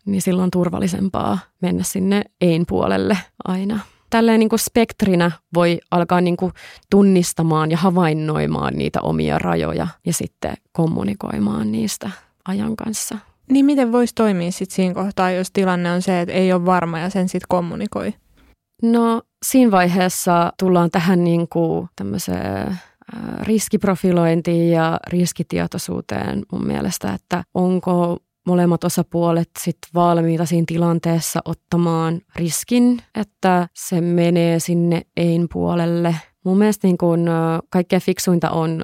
niin 0.06 0.22
silloin 0.22 0.44
on 0.44 0.52
turvallisempaa 0.52 1.39
mennä 1.62 1.84
sinne 1.84 2.22
ein 2.42 2.66
puolelle 2.68 3.18
aina. 3.44 3.80
Tälleen 4.10 4.39
niin 4.39 4.50
kuin 4.50 4.60
spektrinä 4.60 5.32
voi 5.54 5.80
alkaa 5.92 6.22
niin 6.22 6.38
kuin 6.38 6.54
tunnistamaan 6.89 7.72
ja 7.72 7.78
havainnoimaan 7.78 8.74
niitä 8.74 9.02
omia 9.02 9.39
rajoja 9.39 9.88
ja 10.06 10.13
sitten 10.13 10.54
kommunikoimaan 10.72 11.72
niistä 11.72 12.10
ajan 12.46 12.76
kanssa. 12.76 13.18
Niin 13.50 13.66
miten 13.66 13.92
voisi 13.92 14.16
toimia 14.16 14.52
sitten 14.52 14.76
siinä 14.76 14.94
kohtaa, 14.94 15.32
jos 15.32 15.52
tilanne 15.52 15.92
on 15.92 16.02
se, 16.02 16.22
että 16.22 16.34
ei 16.34 16.54
ole 16.54 16.66
varma 16.66 17.00
ja 17.00 17.10
sen 17.10 17.30
sitten 17.30 17.48
kommunikoi? 17.50 18.13
No 18.82 19.22
siinä 19.46 19.72
vaiheessa 19.72 20.54
tullaan 20.60 20.92
tähän 20.92 21.24
niin 21.24 21.48
kuin 21.48 21.89
tämmöiseen 21.96 22.80
riskiprofilointiin 23.42 24.72
ja 24.72 25.00
riskitietoisuuteen 25.08 26.44
mun 26.52 26.68
mielestä, 26.68 27.13
että 27.13 27.44
onko 27.54 28.18
molemmat 28.45 28.84
osapuolet 28.84 29.49
sit 29.60 29.77
valmiita 29.93 30.45
siinä 30.45 30.65
tilanteessa 30.67 31.39
ottamaan 31.45 32.21
riskin, 32.36 32.99
että 33.15 33.67
se 33.73 34.01
menee 34.01 34.60
sinne 34.60 35.01
ein 35.17 35.47
puolelle. 35.53 36.15
Mun 36.45 36.58
mielestä 36.58 36.88
niin 36.88 36.97
kun, 36.97 37.27
kaikkein 37.69 38.01
fiksuinta 38.01 38.49
on 38.49 38.84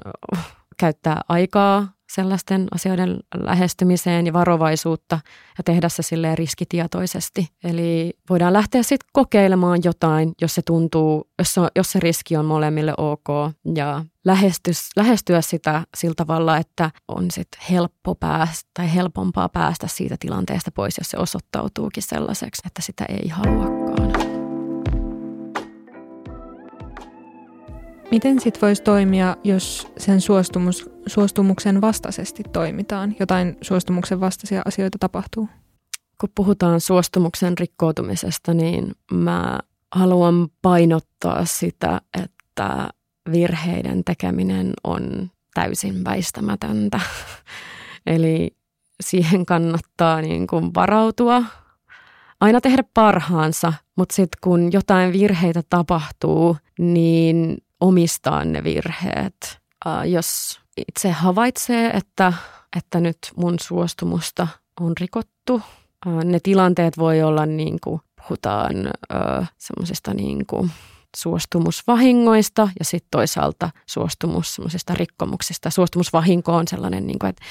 käyttää 0.78 1.20
aikaa 1.28 1.88
sellaisten 2.14 2.68
asioiden 2.74 3.18
lähestymiseen 3.36 4.26
ja 4.26 4.32
varovaisuutta 4.32 5.18
ja 5.58 5.64
tehdä 5.64 5.88
se 5.88 6.02
silleen 6.02 6.38
riskitietoisesti. 6.38 7.48
Eli 7.64 8.12
voidaan 8.30 8.52
lähteä 8.52 8.82
sitten 8.82 9.08
kokeilemaan 9.12 9.78
jotain, 9.84 10.32
jos 10.40 10.54
se 10.54 10.62
tuntuu, 10.62 11.28
jos 11.38 11.54
se, 11.54 11.60
jos 11.76 11.92
se 11.92 12.00
riski 12.00 12.36
on 12.36 12.44
molemmille 12.44 12.94
ok 12.96 13.28
ja 13.74 14.04
lähestys, 14.24 14.88
lähestyä 14.96 15.40
sitä 15.40 15.82
sillä 15.96 16.14
tavalla, 16.16 16.56
että 16.56 16.90
on 17.08 17.30
sitten 17.30 17.60
helppo 17.70 18.14
päästä 18.14 18.70
tai 18.74 18.94
helpompaa 18.94 19.48
päästä 19.48 19.86
siitä 19.88 20.16
tilanteesta 20.20 20.70
pois, 20.70 20.98
jos 20.98 21.10
se 21.10 21.18
osoittautuukin 21.18 22.02
sellaiseksi, 22.02 22.62
että 22.66 22.82
sitä 22.82 23.04
ei 23.08 23.28
haluakaan. 23.28 24.30
Miten 28.10 28.40
sitten 28.40 28.60
voisi 28.60 28.82
toimia, 28.82 29.36
jos 29.44 29.88
sen 29.98 30.20
suostumus, 30.20 30.90
suostumuksen 31.06 31.80
vastaisesti 31.80 32.42
toimitaan? 32.52 33.16
Jotain 33.20 33.56
suostumuksen 33.60 34.20
vastaisia 34.20 34.62
asioita 34.64 34.98
tapahtuu? 34.98 35.48
Kun 36.20 36.28
puhutaan 36.34 36.80
suostumuksen 36.80 37.58
rikkoutumisesta, 37.58 38.54
niin 38.54 38.92
mä 39.12 39.58
haluan 39.94 40.48
painottaa 40.62 41.44
sitä, 41.44 42.00
että 42.22 42.88
virheiden 43.32 44.04
tekeminen 44.04 44.72
on 44.84 45.30
täysin 45.54 46.04
väistämätöntä. 46.04 47.00
Eli 48.06 48.56
siihen 49.00 49.46
kannattaa 49.46 50.20
niin 50.20 50.46
kuin 50.46 50.74
varautua, 50.74 51.42
aina 52.40 52.60
tehdä 52.60 52.84
parhaansa, 52.94 53.72
mutta 53.96 54.14
sitten 54.14 54.38
kun 54.40 54.72
jotain 54.72 55.12
virheitä 55.12 55.62
tapahtuu, 55.70 56.56
niin 56.78 57.58
omistaa 57.80 58.44
ne 58.44 58.64
virheet. 58.64 59.60
Jos 60.04 60.59
itse 60.76 61.10
havaitsee, 61.10 61.90
että, 61.90 62.32
että 62.76 63.00
nyt 63.00 63.18
mun 63.36 63.56
suostumusta 63.60 64.48
on 64.80 64.92
rikottu, 65.00 65.62
ne 66.24 66.40
tilanteet 66.42 66.98
voi 66.98 67.22
olla 67.22 67.46
niin 67.46 67.78
kuin 67.84 68.00
puhutaan 68.16 68.74
semmoisista 69.58 70.14
niin 70.14 70.46
suostumusvahingoista 71.16 72.68
ja 72.78 72.84
sitten 72.84 73.08
toisaalta 73.10 73.70
suostumus 73.86 74.54
semmoisista 74.54 74.94
rikkomuksista. 74.94 75.70
Suostumusvahinko 75.70 76.56
on 76.56 76.68
sellainen, 76.68 77.06
niin 77.06 77.18
kuin, 77.18 77.28
että, 77.28 77.42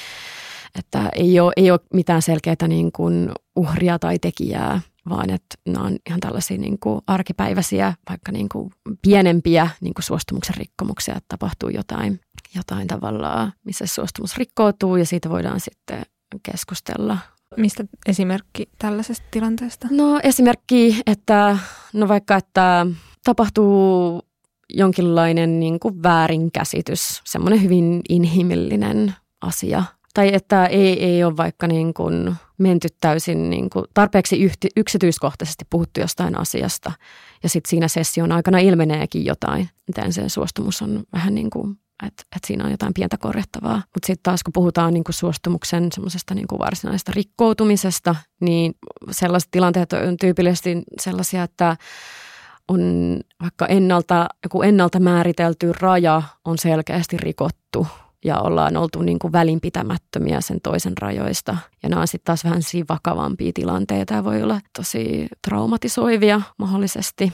että 0.79 1.09
ei, 1.15 1.39
ole, 1.39 1.53
ei 1.57 1.71
ole 1.71 1.79
mitään 1.93 2.21
selkeää 2.21 2.67
niin 2.67 2.91
kuin 2.91 3.31
uhria 3.55 3.99
tai 3.99 4.19
tekijää, 4.19 4.81
vaan 5.09 5.29
että 5.29 5.55
nämä 5.65 5.85
on 5.85 5.97
ihan 6.07 6.19
tällaisia 6.19 6.57
niin 6.57 6.79
kuin 6.79 7.01
arkipäiväisiä, 7.07 7.93
vaikka 8.09 8.31
niin 8.31 8.49
kuin 8.49 8.71
pienempiä 9.01 9.69
niin 9.81 9.93
kuin 9.93 10.03
suostumuksen 10.03 10.55
rikkomuksia, 10.55 11.15
että 11.15 11.25
tapahtuu 11.27 11.69
jotain, 11.69 12.19
jotain 12.55 12.87
tavallaan, 12.87 13.53
missä 13.63 13.85
suostumus 13.85 14.37
rikkoutuu 14.37 14.95
ja 14.95 15.05
siitä 15.05 15.29
voidaan 15.29 15.59
sitten 15.59 16.05
keskustella. 16.43 17.17
Mistä 17.57 17.83
esimerkki 18.05 18.69
tällaisesta 18.79 19.25
tilanteesta? 19.31 19.87
No 19.91 20.19
esimerkki, 20.23 21.01
että 21.07 21.57
no 21.93 22.07
vaikka, 22.07 22.35
että 22.35 22.85
tapahtuu 23.23 24.21
jonkinlainen 24.69 25.59
niin 25.59 25.79
kuin 25.79 26.03
väärinkäsitys, 26.03 27.21
semmoinen 27.25 27.63
hyvin 27.63 28.01
inhimillinen 28.09 29.15
asia 29.41 29.83
tai 30.13 30.33
että 30.33 30.65
ei, 30.65 31.05
ei 31.05 31.23
ole 31.23 31.37
vaikka 31.37 31.67
niin 31.67 31.93
kuin 31.93 32.35
menty 32.57 32.87
täysin 33.01 33.49
niin 33.49 33.69
kuin 33.69 33.85
tarpeeksi 33.93 34.43
yhti, 34.43 34.69
yksityiskohtaisesti 34.77 35.65
puhuttu 35.69 35.99
jostain 35.99 36.37
asiasta. 36.37 36.91
Ja 37.43 37.49
sitten 37.49 37.69
siinä 37.69 37.87
session 37.87 38.31
aikana 38.31 38.59
ilmeneekin 38.59 39.25
jotain, 39.25 39.69
miten 39.87 40.13
se 40.13 40.29
suostumus 40.29 40.81
on 40.81 41.03
vähän 41.13 41.35
niin 41.35 41.49
kuin, 41.49 41.77
että, 42.07 42.23
että 42.35 42.47
siinä 42.47 42.65
on 42.65 42.71
jotain 42.71 42.93
pientä 42.93 43.17
korjattavaa. 43.17 43.75
Mutta 43.75 44.07
sitten 44.07 44.23
taas 44.23 44.43
kun 44.43 44.53
puhutaan 44.53 44.93
niin 44.93 45.03
kuin 45.03 45.15
suostumuksen 45.15 45.91
semmoisesta 45.91 46.35
niin 46.35 46.47
kuin 46.47 46.59
varsinaisesta 46.59 47.11
rikkoutumisesta, 47.15 48.15
niin 48.41 48.75
sellaiset 49.11 49.51
tilanteet 49.51 49.93
on 49.93 50.17
tyypillisesti 50.17 50.83
sellaisia, 51.01 51.43
että 51.43 51.77
on 52.67 52.81
vaikka 53.41 53.65
ennalta, 53.65 54.27
joku 54.43 54.61
ennalta 54.61 54.99
määritelty 54.99 55.71
raja 55.79 56.23
on 56.45 56.57
selkeästi 56.57 57.17
rikottu– 57.17 57.87
ja 58.25 58.39
ollaan 58.39 58.77
oltu 58.77 59.01
niin 59.01 59.19
kuin 59.19 59.31
välinpitämättömiä 59.31 60.41
sen 60.41 60.61
toisen 60.61 60.97
rajoista. 60.97 61.57
Ja 61.83 61.89
nämä 61.89 62.01
on 62.01 62.07
sitten 62.07 62.25
taas 62.25 62.43
vähän 62.43 62.63
siinä 62.63 62.85
vakavampia 62.89 63.51
tilanteita 63.53 64.13
ja 64.13 64.23
voi 64.23 64.43
olla 64.43 64.61
tosi 64.77 65.27
traumatisoivia 65.47 66.41
mahdollisesti. 66.57 67.33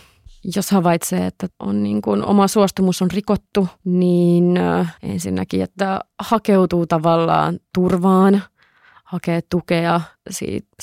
Jos 0.56 0.72
havaitsee, 0.72 1.26
että 1.26 1.48
on 1.60 1.84
niin 1.84 2.02
kuin 2.02 2.26
oma 2.26 2.48
suostumus 2.48 3.02
on 3.02 3.12
rikottu, 3.12 3.68
niin 3.86 4.60
ensinnäkin, 5.04 5.62
että 5.62 6.00
hakeutuu 6.20 6.88
tavallaan 6.88 7.60
turvaan, 7.76 8.44
hakee 9.04 9.42
tukea 9.50 10.02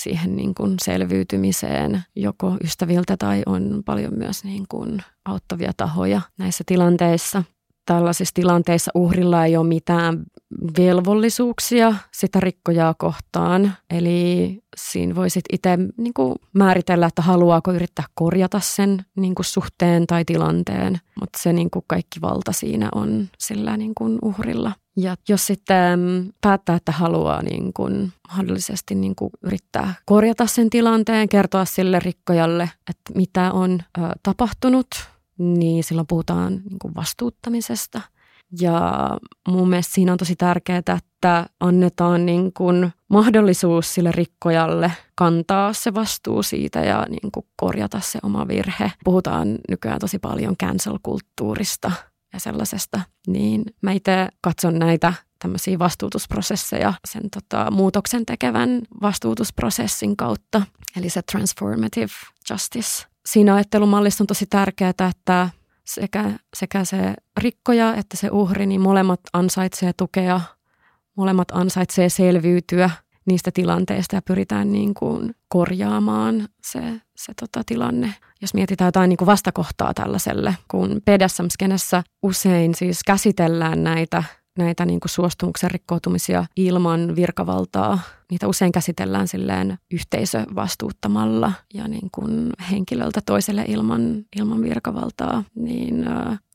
siihen 0.00 0.36
niin 0.36 0.54
kuin 0.54 0.74
selviytymiseen 0.82 2.02
joko 2.16 2.56
ystäviltä 2.64 3.16
tai 3.16 3.42
on 3.46 3.82
paljon 3.84 4.12
myös 4.16 4.44
niin 4.44 4.64
kuin 4.68 5.02
auttavia 5.24 5.72
tahoja 5.76 6.20
näissä 6.38 6.64
tilanteissa 6.66 7.42
tällaisissa 7.86 8.34
tilanteissa 8.34 8.90
uhrilla 8.94 9.44
ei 9.44 9.56
ole 9.56 9.66
mitään 9.66 10.22
velvollisuuksia 10.78 11.94
sitä 12.12 12.40
rikkojaa 12.40 12.94
kohtaan. 12.98 13.72
Eli 13.90 14.58
siinä 14.76 15.14
voisit 15.14 15.44
itse 15.52 15.76
niin 15.76 16.14
määritellä, 16.52 17.06
että 17.06 17.22
haluaako 17.22 17.72
yrittää 17.72 18.04
korjata 18.14 18.60
sen 18.60 19.04
niin 19.16 19.34
kuin 19.34 19.46
suhteen 19.46 20.06
tai 20.06 20.24
tilanteen, 20.24 21.00
mutta 21.20 21.38
se 21.42 21.52
niin 21.52 21.70
kuin 21.70 21.84
kaikki 21.86 22.20
valta 22.20 22.52
siinä 22.52 22.88
on 22.94 23.28
sillä 23.38 23.76
niin 23.76 23.92
kuin 23.94 24.18
uhrilla. 24.22 24.72
Ja 24.96 25.16
jos 25.28 25.46
sitten 25.46 26.00
päättää, 26.40 26.76
että 26.76 26.92
haluaa 26.92 27.42
niin 27.42 27.72
kuin 27.72 28.12
mahdollisesti 28.28 28.94
niin 28.94 29.14
kuin 29.14 29.30
yrittää 29.42 29.94
korjata 30.06 30.46
sen 30.46 30.70
tilanteen, 30.70 31.28
kertoa 31.28 31.64
sille 31.64 31.98
rikkojalle, 31.98 32.70
että 32.90 33.12
mitä 33.14 33.52
on 33.52 33.80
ö, 33.98 34.00
tapahtunut– 34.22 34.86
niin 35.38 35.84
silloin 35.84 36.06
puhutaan 36.06 36.52
niin 36.52 36.78
kuin 36.78 36.94
vastuuttamisesta. 36.94 38.00
Ja 38.60 39.08
mun 39.48 39.68
mielestä 39.68 39.94
siinä 39.94 40.12
on 40.12 40.18
tosi 40.18 40.36
tärkeää, 40.36 40.78
että 40.78 41.46
annetaan 41.60 42.26
niin 42.26 42.52
kuin 42.52 42.92
mahdollisuus 43.08 43.94
sille 43.94 44.12
rikkojalle 44.12 44.92
kantaa 45.14 45.72
se 45.72 45.94
vastuu 45.94 46.42
siitä 46.42 46.80
ja 46.80 47.06
niin 47.08 47.32
kuin 47.32 47.46
korjata 47.56 48.00
se 48.00 48.18
oma 48.22 48.48
virhe. 48.48 48.92
Puhutaan 49.04 49.58
nykyään 49.68 49.98
tosi 49.98 50.18
paljon 50.18 50.56
cancel-kulttuurista 50.62 51.92
ja 52.32 52.40
sellaisesta, 52.40 53.00
niin 53.26 53.64
mä 53.82 53.92
itse 53.92 54.28
katson 54.40 54.78
näitä 54.78 55.12
tämmöisiä 55.38 55.78
vastuutusprosesseja 55.78 56.94
sen 57.04 57.22
tota, 57.30 57.70
muutoksen 57.70 58.26
tekevän 58.26 58.82
vastuutusprosessin 59.02 60.16
kautta, 60.16 60.62
eli 60.96 61.08
se 61.08 61.22
transformative 61.22 62.12
justice 62.50 63.11
siinä 63.26 63.54
ajattelumallissa 63.54 64.24
on 64.24 64.26
tosi 64.26 64.46
tärkeää, 64.46 64.90
että 64.90 65.48
sekä, 65.84 66.30
sekä 66.56 66.84
se 66.84 67.14
rikkoja 67.40 67.94
että 67.94 68.16
se 68.16 68.28
uhri, 68.30 68.66
niin 68.66 68.80
molemmat 68.80 69.20
ansaitsee 69.32 69.92
tukea, 69.92 70.40
molemmat 71.16 71.48
ansaitsee 71.52 72.08
selviytyä 72.08 72.90
niistä 73.24 73.50
tilanteista 73.54 74.16
ja 74.16 74.22
pyritään 74.22 74.72
niin 74.72 74.94
kuin 74.94 75.34
korjaamaan 75.48 76.48
se, 76.64 76.80
se 77.16 77.32
tota 77.40 77.62
tilanne. 77.66 78.14
Jos 78.40 78.54
mietitään 78.54 78.88
jotain 78.88 79.08
niin 79.08 79.16
kuin 79.16 79.26
vastakohtaa 79.26 79.94
tällaiselle, 79.94 80.56
kun 80.70 81.00
BDSM-skenessä 81.04 82.02
usein 82.22 82.74
siis 82.74 83.04
käsitellään 83.04 83.84
näitä 83.84 84.24
näitä 84.58 84.84
niin 84.84 85.00
kuin 85.00 85.10
suostumuksen 85.10 85.70
rikkoutumisia 85.70 86.44
ilman 86.56 87.16
virkavaltaa. 87.16 87.98
Niitä 88.30 88.48
usein 88.48 88.72
käsitellään 88.72 89.28
silleen 89.28 89.78
yhteisövastuuttamalla 89.90 91.52
ja 91.74 91.88
niin 91.88 92.08
kuin 92.12 92.50
henkilöltä 92.70 93.20
toiselle 93.26 93.64
ilman, 93.68 94.24
ilman 94.36 94.62
virkavaltaa. 94.62 95.44
Niin 95.54 96.04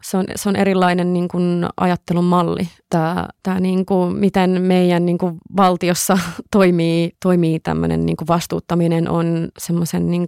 se 0.01 0.17
on, 0.17 0.25
se 0.35 0.49
on 0.49 0.55
erilainen 0.55 1.13
niin 1.13 1.27
kuin 1.27 1.65
ajattelun 1.77 2.23
malli. 2.23 2.69
Tämä, 2.89 3.27
tämä 3.43 3.59
niin 3.59 3.85
kuin, 3.85 4.15
miten 4.15 4.61
meidän 4.61 5.05
niin 5.05 5.17
kuin 5.17 5.37
valtiossa 5.57 6.17
toimii, 6.51 7.11
toimii 7.23 7.59
tämmöinen 7.59 8.05
niin 8.05 8.17
kuin 8.17 8.27
vastuuttaminen 8.27 9.09
on 9.09 9.49
semmoisen 9.57 10.11
niin 10.11 10.27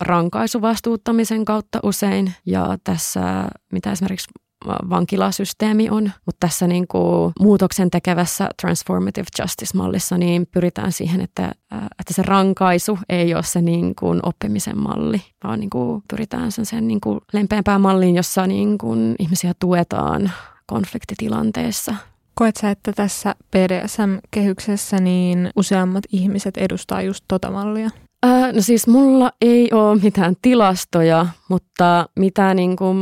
rankaisuvastuuttamisen 0.00 1.44
kautta 1.44 1.80
usein. 1.82 2.32
Ja 2.46 2.78
tässä, 2.84 3.48
mitä 3.72 3.92
esimerkiksi 3.92 4.30
vankilasysteemi 4.66 5.90
on. 5.90 6.12
Mutta 6.26 6.46
tässä 6.46 6.66
niin 6.66 6.88
kuin 6.88 7.32
muutoksen 7.40 7.90
tekevässä 7.90 8.48
transformative 8.60 9.26
justice-mallissa 9.40 10.18
niin 10.18 10.46
pyritään 10.46 10.92
siihen, 10.92 11.20
että, 11.20 11.52
että 11.72 12.14
se 12.14 12.22
rankaisu 12.22 12.98
ei 13.08 13.34
ole 13.34 13.42
se 13.42 13.62
niin 13.62 13.94
kuin 13.94 14.20
oppimisen 14.22 14.78
malli, 14.78 15.22
vaan 15.44 15.60
niin 15.60 15.70
kuin 15.70 16.02
pyritään 16.10 16.52
sen, 16.52 16.66
sen 16.66 16.88
niin 16.88 17.00
kuin 17.00 17.20
lempeämpään 17.32 17.80
malliin, 17.80 18.16
jossa 18.16 18.46
niin 18.46 18.78
kuin 18.78 19.14
ihmisiä 19.18 19.52
tuetaan 19.58 20.32
konfliktitilanteessa. 20.66 21.94
Koet 22.34 22.56
sä, 22.56 22.70
että 22.70 22.92
tässä 22.92 23.34
BDSM-kehyksessä 23.50 25.00
niin 25.00 25.50
useammat 25.56 26.04
ihmiset 26.12 26.56
edustaa 26.56 27.02
just 27.02 27.24
tota 27.28 27.50
mallia? 27.50 27.90
Äh, 28.26 28.52
no 28.52 28.62
siis 28.62 28.86
mulla 28.86 29.32
ei 29.40 29.72
ole 29.72 30.00
mitään 30.00 30.36
tilastoja, 30.42 31.26
mutta 31.48 32.08
mitä 32.16 32.54
niin 32.54 32.76
kuin 32.76 32.96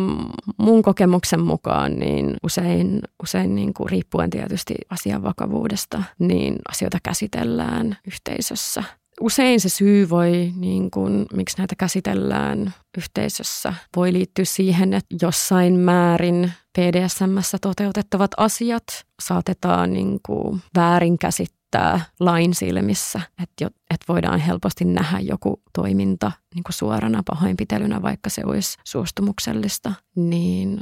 mun 0.57 0.83
kokemuksen 0.83 1.41
mukaan, 1.41 1.97
niin 1.99 2.37
usein, 2.43 3.01
usein 3.23 3.55
niin 3.55 3.75
kuin 3.75 3.89
riippuen 3.91 4.31
tietysti 4.31 4.75
asian 4.91 5.23
vakavuudesta, 5.23 6.03
niin 6.19 6.57
asioita 6.69 6.99
käsitellään 7.03 7.97
yhteisössä. 8.07 8.85
Usein 9.21 9.61
se 9.61 9.69
syy 9.69 10.11
voi, 10.11 10.53
niin 10.57 10.91
kuin, 10.91 11.27
miksi 11.33 11.59
näitä 11.59 11.77
käsitellään 11.77 12.75
yhteisössä, 12.99 13.75
voi 13.97 14.13
liittyä 14.13 14.45
siihen, 14.45 14.95
että 14.95 15.17
jossain 15.23 15.75
määrin 15.75 16.53
PDSMssä 16.79 17.59
toteutettavat 17.61 18.31
asiat 18.37 18.85
saatetaan 19.23 19.93
niin 19.93 20.21
kuin 20.27 20.61
väärinkäsittää 20.77 21.58
näyttää 21.75 22.01
lain 22.21 22.55
silmissä, 22.55 23.21
että, 23.43 23.65
jo, 23.65 23.69
että 23.91 24.05
voidaan 24.09 24.41
helposti 24.41 24.85
nähdä 24.85 25.21
joku 25.21 25.63
toiminta 25.73 26.33
niin 26.55 26.65
kuin 26.65 26.75
suorana 26.75 27.23
pahoinpitelynä, 27.27 28.03
vaikka 28.03 28.31
se 28.31 28.43
olisi 28.47 28.79
suostumuksellista, 28.85 29.93
niin 30.15 30.81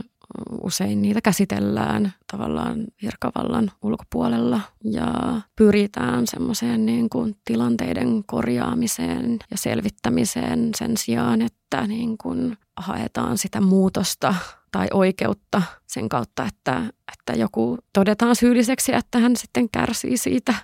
usein 0.62 1.02
niitä 1.02 1.20
käsitellään 1.20 2.12
tavallaan 2.32 2.84
virkavallan 3.02 3.70
ulkopuolella 3.82 4.60
ja 4.84 5.40
pyritään 5.56 6.26
semmoiseen 6.26 6.86
niin 6.86 7.10
kuin 7.10 7.36
tilanteiden 7.44 8.24
korjaamiseen 8.24 9.38
ja 9.50 9.56
selvittämiseen 9.58 10.70
sen 10.76 10.96
sijaan, 10.96 11.42
että 11.42 11.86
niin 11.86 12.18
kuin 12.18 12.56
haetaan 12.76 13.38
sitä 13.38 13.60
muutosta 13.60 14.34
tai 14.72 14.86
oikeutta 14.92 15.62
sen 15.86 16.08
kautta, 16.08 16.46
että, 16.46 16.82
että 17.12 17.40
joku 17.40 17.78
todetaan 17.92 18.36
syylliseksi, 18.36 18.94
että 18.94 19.18
hän 19.18 19.36
sitten 19.36 19.68
kärsii 19.70 20.16
siitä 20.16 20.54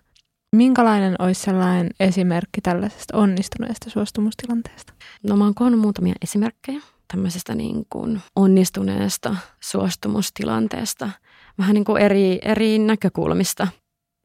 Minkälainen 0.57 1.17
olisi 1.19 1.41
sellainen 1.43 1.91
esimerkki 2.01 2.61
tällaisesta 2.61 3.17
onnistuneesta 3.17 3.91
suostumustilanteesta? 3.91 4.93
No 5.29 5.37
mä 5.37 5.45
oon 5.45 5.55
koonnut 5.55 5.81
muutamia 5.81 6.15
esimerkkejä 6.23 6.81
tämmöisestä 7.13 7.55
niin 7.55 7.87
kuin 7.91 8.21
onnistuneesta 8.37 9.37
suostumustilanteesta 9.61 11.11
vähän 11.59 11.75
niin 11.75 11.85
kuin 11.85 12.03
eri, 12.03 12.39
eri 12.43 12.79
näkökulmista. 12.79 13.69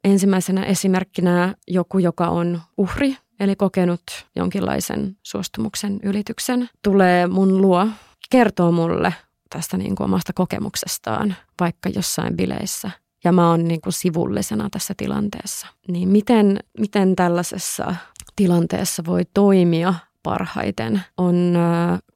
Ensimmäisenä 0.04 0.64
esimerkkinä 0.64 1.56
joku, 1.68 2.00
joka 2.00 2.28
on 2.28 2.62
uhri, 2.78 3.18
eli 3.40 3.56
kokenut 3.56 4.02
jonkinlaisen 4.36 5.18
suostumuksen 5.24 6.00
ylityksen, 6.04 6.70
tulee 6.84 7.28
mun 7.28 7.62
luo, 7.62 7.88
kertoo 8.30 8.72
mulle 8.72 9.14
tästä 9.50 9.78
niin 9.78 9.96
kuin 9.96 10.06
omasta 10.06 10.34
kokemuksestaan, 10.34 11.36
vaikka 11.60 11.90
jossain 11.90 12.38
bileissä– 12.38 12.92
ja 13.28 13.32
mä 13.32 13.50
oon 13.50 13.64
niin 13.64 13.82
kuin 13.82 13.94
sivullisena 13.94 14.70
tässä 14.70 14.94
tilanteessa. 14.98 15.68
Niin 15.88 16.10
miten, 16.10 16.60
miten 16.80 17.16
tällaisessa 17.16 17.96
tilanteessa 18.36 19.04
voi 19.06 19.22
toimia 19.34 19.94
parhaiten 20.24 21.02
on 21.18 21.58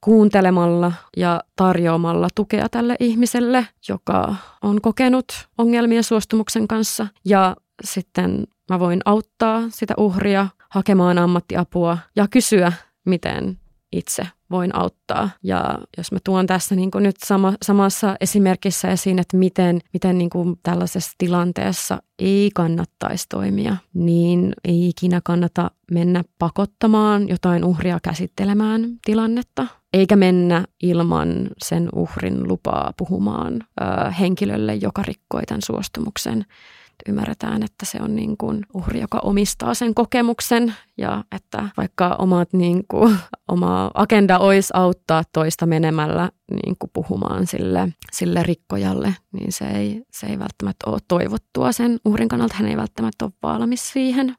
kuuntelemalla 0.01 0.91
ja 1.17 1.43
tarjoamalla 1.55 2.27
tukea 2.35 2.69
tälle 2.69 2.95
ihmiselle, 2.99 3.67
joka 3.87 4.35
on 4.61 4.81
kokenut 4.81 5.47
ongelmia 5.57 6.03
suostumuksen 6.03 6.67
kanssa. 6.67 7.07
Ja 7.25 7.55
sitten 7.83 8.47
mä 8.69 8.79
voin 8.79 9.01
auttaa 9.05 9.61
sitä 9.69 9.93
uhria 9.97 10.47
hakemaan 10.69 11.17
ammattiapua 11.17 11.97
ja 12.15 12.27
kysyä, 12.27 12.73
miten 13.05 13.57
itse 13.91 14.27
voin 14.51 14.75
auttaa. 14.75 15.29
Ja 15.43 15.77
jos 15.97 16.11
mä 16.11 16.19
tuon 16.23 16.47
tässä 16.47 16.75
niin 16.75 16.91
kuin 16.91 17.03
nyt 17.03 17.15
sama, 17.25 17.53
samassa 17.61 18.15
esimerkissä 18.21 18.91
esiin, 18.91 19.19
että 19.19 19.37
miten, 19.37 19.79
miten 19.93 20.17
niin 20.17 20.29
kuin 20.29 20.59
tällaisessa 20.63 21.11
tilanteessa 21.17 22.03
ei 22.19 22.49
kannattaisi 22.55 23.25
toimia, 23.29 23.77
niin 23.93 24.53
ei 24.63 24.89
ikinä 24.89 25.21
kannata 25.23 25.71
mennä 25.91 26.23
pakottamaan 26.39 27.29
jotain 27.29 27.63
uhria 27.63 27.99
käsittelemään 28.03 28.81
tilannetta, 29.05 29.67
eikä 29.93 30.15
mennä 30.15 30.65
ilman 30.83 31.49
sen 31.63 31.89
uhrin 31.95 32.47
lupaa 32.47 32.93
puhumaan 32.97 33.53
ö, 33.53 34.11
henkilölle, 34.11 34.75
joka 34.75 35.03
rikkoi 35.03 35.43
tämän 35.45 35.61
suostumuksen 35.61 36.45
ymmärretään, 37.09 37.63
että 37.63 37.85
se 37.85 37.97
on 38.01 38.15
niin 38.15 38.37
kuin 38.37 38.65
uhri, 38.73 39.01
joka 39.01 39.19
omistaa 39.19 39.73
sen 39.73 39.95
kokemuksen 39.95 40.75
ja 40.97 41.23
että 41.31 41.69
vaikka 41.77 42.15
omat 42.19 42.53
niin 42.53 42.83
kuin, 42.87 43.17
oma 43.51 43.91
agenda 43.93 44.39
olisi 44.39 44.73
auttaa 44.73 45.23
toista 45.33 45.65
menemällä 45.65 46.29
niin 46.63 46.75
kuin 46.79 46.89
puhumaan 46.93 47.47
sille, 47.47 47.89
sille 48.11 48.43
rikkojalle, 48.43 49.15
niin 49.31 49.51
se 49.51 49.65
ei, 49.65 50.03
se 50.11 50.27
ei 50.27 50.39
välttämättä 50.39 50.89
ole 50.89 50.99
toivottua 51.07 51.71
sen 51.71 51.99
uhrin 52.05 52.27
kannalta. 52.27 52.55
Hän 52.57 52.69
ei 52.69 52.77
välttämättä 52.77 53.25
ole 53.25 53.33
valmis 53.43 53.91
siihen. 53.93 54.35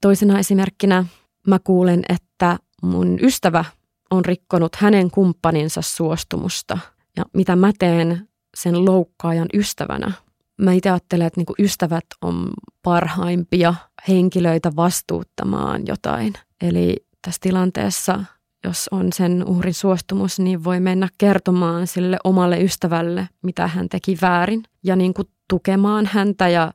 Toisena 0.00 0.38
esimerkkinä 0.38 1.04
mä 1.46 1.58
kuulen, 1.58 2.02
että 2.08 2.58
mun 2.82 3.18
ystävä 3.22 3.64
on 4.10 4.24
rikkonut 4.24 4.76
hänen 4.76 5.10
kumppaninsa 5.10 5.82
suostumusta 5.82 6.78
ja 7.16 7.24
mitä 7.34 7.56
mä 7.56 7.72
teen 7.78 8.28
sen 8.56 8.84
loukkaajan 8.84 9.48
ystävänä– 9.54 10.12
mä 10.58 10.72
itse 10.72 10.90
ajattelen, 10.90 11.26
että 11.26 11.40
niinku 11.40 11.54
ystävät 11.58 12.04
on 12.22 12.50
parhaimpia 12.82 13.74
henkilöitä 14.08 14.76
vastuuttamaan 14.76 15.82
jotain. 15.86 16.34
Eli 16.60 16.96
tässä 17.22 17.38
tilanteessa, 17.42 18.24
jos 18.64 18.88
on 18.90 19.12
sen 19.12 19.44
uhrin 19.46 19.74
suostumus, 19.74 20.40
niin 20.40 20.64
voi 20.64 20.80
mennä 20.80 21.08
kertomaan 21.18 21.86
sille 21.86 22.16
omalle 22.24 22.60
ystävälle, 22.62 23.28
mitä 23.42 23.66
hän 23.66 23.88
teki 23.88 24.18
väärin 24.22 24.62
ja 24.84 24.96
niin 24.96 25.14
kuin 25.14 25.28
tukemaan 25.48 26.06
häntä 26.06 26.48
ja 26.48 26.72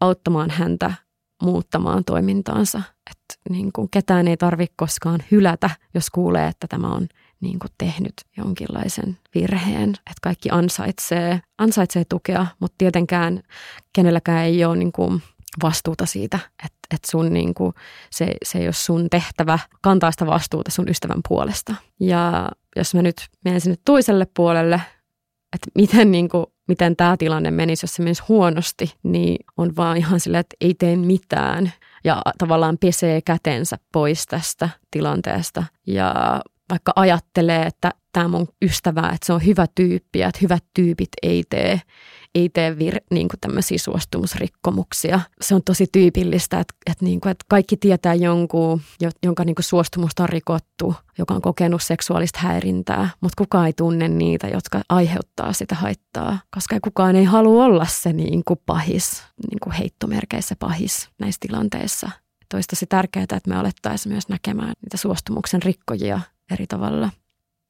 auttamaan 0.00 0.50
häntä 0.50 0.92
muuttamaan 1.42 2.04
toimintaansa. 2.04 2.82
Että 3.10 3.50
niin 3.50 3.72
kuin 3.72 3.88
ketään 3.90 4.28
ei 4.28 4.36
tarvitse 4.36 4.74
koskaan 4.76 5.20
hylätä, 5.30 5.70
jos 5.94 6.10
kuulee, 6.10 6.48
että 6.48 6.66
tämä 6.66 6.88
on 6.88 7.08
niin 7.40 7.58
kuin 7.58 7.70
tehnyt 7.78 8.14
jonkinlaisen 8.36 9.18
virheen, 9.34 9.88
että 9.90 10.20
kaikki 10.22 10.48
ansaitsee, 10.52 11.40
ansaitsee 11.58 12.04
tukea, 12.08 12.46
mutta 12.60 12.74
tietenkään 12.78 13.42
kenelläkään 13.92 14.44
ei 14.44 14.64
ole 14.64 14.76
niin 14.76 14.92
kuin 14.92 15.22
vastuuta 15.62 16.06
siitä, 16.06 16.38
että, 16.64 16.78
että 16.94 17.10
sun 17.10 17.32
niin 17.32 17.54
kuin, 17.54 17.74
se, 18.10 18.34
se 18.44 18.58
ei 18.58 18.66
ole 18.66 18.72
sun 18.72 19.10
tehtävä 19.10 19.58
kantaa 19.82 20.10
sitä 20.10 20.26
vastuuta 20.26 20.70
sun 20.70 20.88
ystävän 20.88 21.20
puolesta. 21.28 21.74
Ja 22.00 22.48
jos 22.76 22.94
mä 22.94 23.02
nyt 23.02 23.16
menen 23.44 23.60
sinne 23.60 23.76
toiselle 23.84 24.26
puolelle, 24.36 24.80
että 25.54 25.70
miten, 25.74 26.12
niin 26.12 26.28
kuin, 26.28 26.46
miten 26.68 26.96
tämä 26.96 27.16
tilanne 27.16 27.50
menisi, 27.50 27.84
jos 27.84 27.94
se 27.94 28.02
menisi 28.02 28.22
huonosti, 28.28 28.94
niin 29.02 29.36
on 29.56 29.76
vaan 29.76 29.96
ihan 29.96 30.20
silleen, 30.20 30.40
että 30.40 30.56
ei 30.60 30.74
tee 30.74 30.96
mitään 30.96 31.72
ja 32.04 32.22
tavallaan 32.38 32.78
pesee 32.78 33.20
kätensä 33.20 33.78
pois 33.92 34.26
tästä 34.26 34.68
tilanteesta 34.90 35.64
ja 35.86 36.14
vaikka 36.70 36.92
ajattelee, 36.96 37.66
että 37.66 37.90
tämä 38.12 38.28
mun 38.28 38.48
ystävä, 38.62 39.00
että 39.00 39.26
se 39.26 39.32
on 39.32 39.46
hyvä 39.46 39.66
tyyppi 39.74 40.18
ja 40.18 40.28
että 40.28 40.38
hyvät 40.42 40.64
tyypit 40.74 41.08
ei 41.22 41.44
tee, 41.50 41.80
ei 42.34 42.48
tee 42.48 42.78
vir, 42.78 43.00
niin 43.10 43.28
kuin 43.28 43.40
tämmöisiä 43.40 43.78
suostumusrikkomuksia. 43.78 45.20
Se 45.40 45.54
on 45.54 45.62
tosi 45.62 45.86
tyypillistä, 45.92 46.60
että, 46.60 46.74
että, 46.86 47.04
niin 47.04 47.20
kuin, 47.20 47.30
että 47.30 47.44
kaikki 47.48 47.76
tietää 47.76 48.14
jonkun, 48.14 48.80
jonka 49.22 49.44
niin 49.44 49.54
kuin 49.54 49.64
suostumusta 49.64 50.22
on 50.22 50.28
rikottu, 50.28 50.94
joka 51.18 51.34
on 51.34 51.42
kokenut 51.42 51.82
seksuaalista 51.82 52.38
häirintää, 52.38 53.10
mutta 53.20 53.36
kukaan 53.38 53.66
ei 53.66 53.72
tunne 53.72 54.08
niitä, 54.08 54.48
jotka 54.48 54.80
aiheuttaa 54.88 55.52
sitä 55.52 55.74
haittaa, 55.74 56.38
koska 56.54 56.80
kukaan 56.82 57.16
ei 57.16 57.24
halua 57.24 57.64
olla 57.64 57.86
se 57.90 58.12
niin 58.12 58.42
kuin 58.44 58.60
pahis, 58.66 59.22
niin 59.50 59.60
kuin 59.62 59.72
heittomerkeissä 59.72 60.56
pahis 60.58 61.08
näissä 61.18 61.38
tilanteissa. 61.40 62.10
Olisi 62.54 62.68
tosi 62.68 62.86
tärkeää, 62.86 63.22
että 63.22 63.40
me 63.48 63.56
alettaisiin 63.56 64.12
myös 64.12 64.28
näkemään 64.28 64.72
niitä 64.82 64.96
suostumuksen 64.96 65.62
rikkojia 65.62 66.20
eri 66.50 66.66
tavalla. 66.66 67.10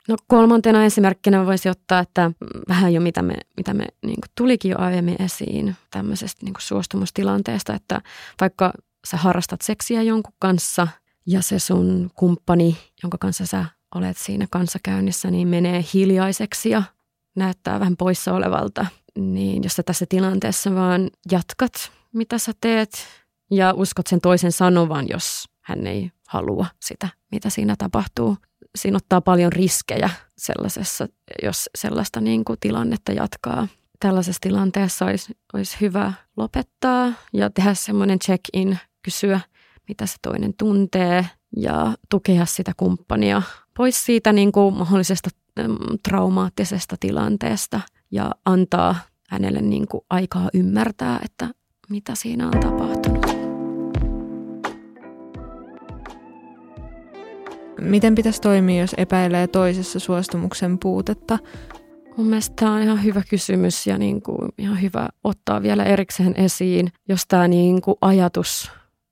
No 0.08 0.16
kolmantena 0.26 0.84
esimerkkinä 0.84 1.46
voisi 1.46 1.68
ottaa, 1.68 2.00
että 2.00 2.30
vähän 2.68 2.94
jo 2.94 3.00
mitä 3.00 3.22
me, 3.22 3.34
mitä 3.56 3.74
me 3.74 3.86
niin 4.02 4.18
tulikin 4.34 4.70
jo 4.70 4.78
aiemmin 4.78 5.22
esiin 5.22 5.76
tämmöisestä 5.90 6.44
niin 6.44 6.54
suostumustilanteesta, 6.58 7.74
että 7.74 8.00
vaikka 8.40 8.72
sä 9.10 9.16
harrastat 9.16 9.62
seksiä 9.62 10.02
jonkun 10.02 10.34
kanssa 10.38 10.88
ja 11.26 11.42
se 11.42 11.58
sun 11.58 12.10
kumppani, 12.14 12.76
jonka 13.02 13.18
kanssa 13.18 13.46
sä 13.46 13.64
olet 13.94 14.16
siinä 14.16 14.46
kanssakäynnissä, 14.50 15.30
niin 15.30 15.48
menee 15.48 15.84
hiljaiseksi 15.94 16.70
ja 16.70 16.82
näyttää 17.36 17.80
vähän 17.80 17.96
poissa 17.96 18.32
olevalta, 18.32 18.86
niin 19.18 19.62
jos 19.62 19.76
sä 19.76 19.82
tässä 19.82 20.06
tilanteessa 20.08 20.74
vaan 20.74 21.10
jatkat, 21.30 21.72
mitä 22.12 22.38
sä 22.38 22.52
teet 22.60 23.06
ja 23.50 23.72
uskot 23.72 24.06
sen 24.06 24.20
toisen 24.20 24.52
sanovan, 24.52 25.06
jos 25.08 25.44
hän 25.60 25.86
ei 25.86 26.10
halua 26.28 26.66
sitä, 26.80 27.08
mitä 27.32 27.50
siinä 27.50 27.74
tapahtuu. 27.78 28.36
Siinä 28.76 28.96
ottaa 28.96 29.20
paljon 29.20 29.52
riskejä 29.52 30.10
sellaisessa, 30.38 31.08
jos 31.42 31.70
sellaista 31.74 32.20
niin 32.20 32.44
kuin 32.44 32.56
tilannetta 32.60 33.12
jatkaa. 33.12 33.68
Tällaisessa 34.00 34.40
tilanteessa 34.40 35.04
olisi, 35.04 35.38
olisi 35.52 35.76
hyvä 35.80 36.12
lopettaa 36.36 37.12
ja 37.32 37.50
tehdä 37.50 37.74
semmoinen 37.74 38.18
check-in, 38.18 38.78
kysyä, 39.02 39.40
mitä 39.88 40.06
se 40.06 40.16
toinen 40.22 40.54
tuntee 40.58 41.26
ja 41.56 41.94
tukea 42.10 42.46
sitä 42.46 42.72
kumppania 42.76 43.42
pois 43.76 44.04
siitä 44.04 44.32
niin 44.32 44.52
kuin 44.52 44.74
mahdollisesta 44.74 45.30
traumaattisesta 46.08 46.96
tilanteesta 47.00 47.80
ja 48.10 48.30
antaa 48.44 48.96
hänelle 49.28 49.60
niin 49.60 49.88
kuin 49.88 50.00
aikaa 50.10 50.48
ymmärtää, 50.54 51.20
että 51.24 51.48
mitä 51.90 52.14
siinä 52.14 52.46
on 52.46 52.60
tapahtunut. 52.60 53.05
Miten 57.80 58.14
pitäisi 58.14 58.40
toimia, 58.40 58.80
jos 58.80 58.94
epäilee 58.96 59.46
toisessa 59.46 59.98
suostumuksen 59.98 60.78
puutetta? 60.78 61.38
Mun 62.16 62.26
mielestä 62.26 62.56
tämä 62.56 62.74
on 62.74 62.82
ihan 62.82 63.04
hyvä 63.04 63.22
kysymys 63.30 63.86
ja 63.86 63.98
niin 63.98 64.22
kuin 64.22 64.48
ihan 64.58 64.82
hyvä 64.82 65.08
ottaa 65.24 65.62
vielä 65.62 65.84
erikseen 65.84 66.34
esiin, 66.36 66.92
jos 67.08 67.26
tämä 67.28 67.48
niin 67.48 67.82
kuin 67.82 67.96
ajatus, 68.00 68.70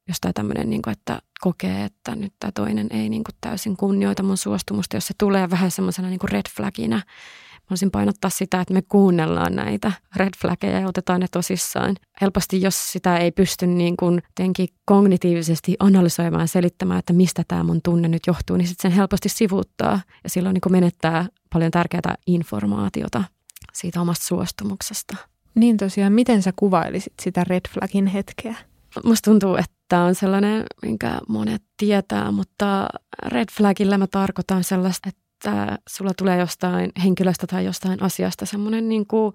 jos 0.08 0.16
tämä 0.20 0.32
tämmöinen, 0.32 0.70
niin 0.70 0.82
kuin, 0.82 0.92
että 0.92 1.18
kokee, 1.40 1.84
että 1.84 2.16
nyt 2.16 2.32
tämä 2.40 2.52
toinen 2.52 2.86
ei 2.90 3.08
niin 3.08 3.24
kuin 3.24 3.34
täysin 3.40 3.76
kunnioita 3.76 4.22
mun 4.22 4.36
suostumusta, 4.36 4.96
jos 4.96 5.06
se 5.06 5.14
tulee 5.18 5.50
vähän 5.50 5.70
semmoisena 5.70 6.08
niin 6.08 6.18
kuin 6.18 6.30
red 6.30 6.46
flagina, 6.56 7.02
Haluaisin 7.66 7.90
painottaa 7.90 8.30
sitä, 8.30 8.60
että 8.60 8.74
me 8.74 8.82
kuunnellaan 8.82 9.56
näitä 9.56 9.92
red 10.16 10.28
flaggeja 10.40 10.80
ja 10.80 10.88
otetaan 10.88 11.20
ne 11.20 11.26
tosissaan. 11.30 11.96
Helposti, 12.20 12.62
jos 12.62 12.92
sitä 12.92 13.16
ei 13.16 13.32
pysty 13.32 13.66
niin 13.66 13.96
kuin 13.96 14.22
kognitiivisesti 14.84 15.76
analysoimaan 15.78 16.42
ja 16.42 16.46
selittämään, 16.46 16.98
että 16.98 17.12
mistä 17.12 17.42
tämä 17.48 17.62
mun 17.62 17.80
tunne 17.84 18.08
nyt 18.08 18.22
johtuu, 18.26 18.56
niin 18.56 18.68
sitten 18.68 18.90
sen 18.90 18.96
helposti 18.96 19.28
sivuuttaa 19.28 20.00
ja 20.24 20.30
silloin 20.30 20.54
niin 20.54 20.60
kuin 20.60 20.72
menettää 20.72 21.26
paljon 21.52 21.70
tärkeää 21.70 22.14
informaatiota 22.26 23.24
siitä 23.72 24.00
omasta 24.00 24.26
suostumuksesta. 24.26 25.16
Niin 25.54 25.76
tosiaan, 25.76 26.12
miten 26.12 26.42
sä 26.42 26.52
kuvailisit 26.56 27.12
sitä 27.22 27.44
red 27.44 27.60
flagin 27.70 28.06
hetkeä? 28.06 28.54
Musta 29.04 29.30
tuntuu, 29.30 29.56
että 29.56 29.74
tämä 29.88 30.04
on 30.04 30.14
sellainen, 30.14 30.64
minkä 30.82 31.18
monet 31.28 31.62
tietää, 31.76 32.32
mutta 32.32 32.88
red 33.26 33.48
flagilla 33.52 33.98
mä 33.98 34.06
tarkoitan 34.06 34.64
sellaista, 34.64 35.08
että 35.08 35.20
että 35.44 35.78
sulla 35.88 36.12
tulee 36.18 36.38
jostain 36.38 36.92
henkilöstä 37.04 37.46
tai 37.46 37.64
jostain 37.64 38.02
asiasta 38.02 38.46
semmoinen 38.46 38.88
niin 38.88 39.06
kuin 39.06 39.34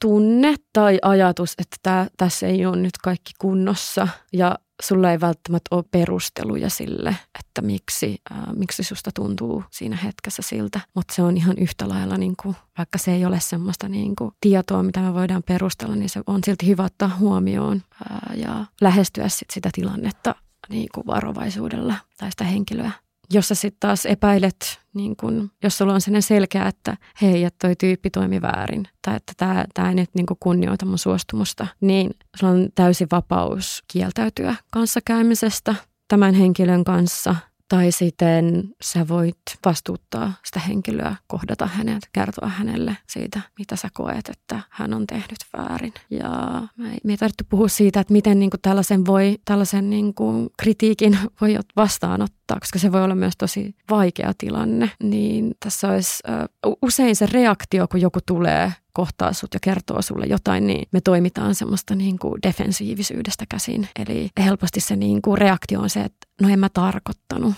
tunne 0.00 0.54
tai 0.72 0.98
ajatus, 1.02 1.54
että 1.58 1.76
tää, 1.82 2.06
tässä 2.16 2.46
ei 2.46 2.66
ole 2.66 2.76
nyt 2.76 2.98
kaikki 3.02 3.32
kunnossa 3.38 4.08
ja 4.32 4.58
sulla 4.82 5.10
ei 5.10 5.20
välttämättä 5.20 5.76
ole 5.76 5.84
perusteluja 5.90 6.70
sille, 6.70 7.16
että 7.38 7.62
miksi, 7.62 8.18
ää, 8.30 8.52
miksi 8.56 8.82
susta 8.82 9.10
tuntuu 9.14 9.64
siinä 9.70 9.96
hetkessä 9.96 10.42
siltä. 10.42 10.80
Mutta 10.94 11.14
se 11.14 11.22
on 11.22 11.36
ihan 11.36 11.58
yhtä 11.58 11.88
lailla, 11.88 12.16
niin 12.16 12.34
kuin, 12.42 12.56
vaikka 12.78 12.98
se 12.98 13.12
ei 13.12 13.24
ole 13.24 13.40
semmoista 13.40 13.88
niin 13.88 14.16
kuin, 14.16 14.30
tietoa, 14.40 14.82
mitä 14.82 15.00
me 15.00 15.14
voidaan 15.14 15.42
perustella, 15.42 15.96
niin 15.96 16.08
se 16.08 16.20
on 16.26 16.40
silti 16.44 16.66
hyvä 16.66 16.84
ottaa 16.84 17.16
huomioon 17.18 17.82
ää, 18.10 18.32
ja 18.36 18.64
lähestyä 18.80 19.28
sit 19.28 19.50
sitä 19.50 19.70
tilannetta 19.72 20.34
niin 20.68 20.88
kuin 20.94 21.06
varovaisuudella 21.06 21.94
tai 22.18 22.30
sitä 22.30 22.44
henkilöä 22.44 22.92
jos 23.32 23.48
sä 23.48 23.54
sitten 23.54 23.80
taas 23.80 24.06
epäilet, 24.06 24.80
niin 24.94 25.16
kun, 25.16 25.50
jos 25.62 25.78
sulla 25.78 25.94
on 25.94 26.00
sellainen 26.00 26.22
selkeä, 26.22 26.66
että 26.66 26.96
hei, 27.22 27.44
että 27.44 27.68
toi 27.68 27.76
tyyppi 27.76 28.10
toimi 28.10 28.42
väärin, 28.42 28.84
tai 29.04 29.16
että 29.16 29.32
tämä, 29.36 29.64
tämä 29.74 29.88
ei 29.88 29.94
nyt 29.94 30.10
niin 30.14 30.26
kunnioita 30.40 30.86
mun 30.86 30.98
suostumusta, 30.98 31.66
niin 31.80 32.10
sulla 32.36 32.52
on 32.52 32.68
täysi 32.74 33.06
vapaus 33.12 33.84
kieltäytyä 33.92 34.54
kanssakäymisestä 34.70 35.74
tämän 36.08 36.34
henkilön 36.34 36.84
kanssa– 36.84 37.36
tai 37.70 37.92
sitten 37.92 38.74
sä 38.82 39.08
voit 39.08 39.38
vastuuttaa 39.64 40.32
sitä 40.44 40.60
henkilöä, 40.60 41.16
kohdata 41.26 41.66
hänet, 41.66 42.08
kertoa 42.12 42.48
hänelle 42.48 42.96
siitä, 43.06 43.40
mitä 43.58 43.76
sä 43.76 43.88
koet, 43.92 44.28
että 44.28 44.60
hän 44.70 44.94
on 44.94 45.06
tehnyt 45.06 45.38
väärin. 45.56 45.94
Ja 46.10 46.62
me 46.76 46.90
ei, 46.90 46.98
me 47.04 47.12
ei 47.12 47.16
tarvitse 47.16 47.44
puhua 47.48 47.68
siitä, 47.68 48.00
että 48.00 48.12
miten 48.12 48.38
niin 48.38 48.50
kuin 48.50 48.60
tällaisen, 48.60 49.06
voi, 49.06 49.38
tällaisen 49.44 49.90
niin 49.90 50.14
kuin 50.14 50.50
kritiikin 50.58 51.18
voi 51.40 51.58
vastaanottaa, 51.76 52.60
koska 52.60 52.78
se 52.78 52.92
voi 52.92 53.04
olla 53.04 53.14
myös 53.14 53.34
tosi 53.38 53.74
vaikea 53.90 54.32
tilanne. 54.38 54.90
Niin 55.02 55.54
tässä 55.60 55.88
olisi 55.88 56.22
uh, 56.66 56.76
usein 56.82 57.16
se 57.16 57.26
reaktio, 57.26 57.88
kun 57.88 58.00
joku 58.00 58.18
tulee 58.26 58.72
kohtaa 58.92 59.32
sut 59.32 59.54
ja 59.54 59.60
kertoo 59.60 60.02
sulle 60.02 60.26
jotain, 60.26 60.66
niin 60.66 60.88
me 60.92 61.00
toimitaan 61.00 61.54
semmoista 61.54 61.94
niin 61.94 62.18
kuin 62.18 62.42
defensiivisyydestä 62.42 63.44
käsin. 63.48 63.88
Eli 63.98 64.30
helposti 64.38 64.80
se 64.80 64.96
niin 64.96 65.22
kuin 65.22 65.38
reaktio 65.38 65.80
on 65.80 65.90
se, 65.90 66.00
että 66.00 66.26
no 66.42 66.48
en 66.48 66.58
mä 66.58 66.68
tarkoittanut. 66.68 67.54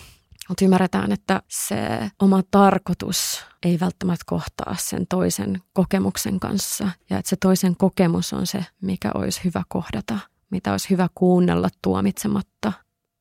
Mutta 0.49 0.65
ymmärretään, 0.65 1.13
että 1.13 1.43
se 1.49 1.77
oma 2.19 2.43
tarkoitus 2.51 3.45
ei 3.63 3.81
välttämättä 3.81 4.25
kohtaa 4.27 4.77
sen 4.79 5.07
toisen 5.09 5.63
kokemuksen 5.73 6.41
kanssa. 6.41 6.89
Ja 7.11 7.19
että 7.19 7.29
se 7.29 7.37
toisen 7.37 7.77
kokemus 7.77 8.33
on 8.33 8.47
se, 8.47 8.65
mikä 8.81 9.11
olisi 9.15 9.41
hyvä 9.45 9.63
kohdata, 9.69 10.19
mitä 10.51 10.71
olisi 10.71 10.91
hyvä 10.91 11.09
kuunnella 11.15 11.69
tuomitsematta. 11.83 12.73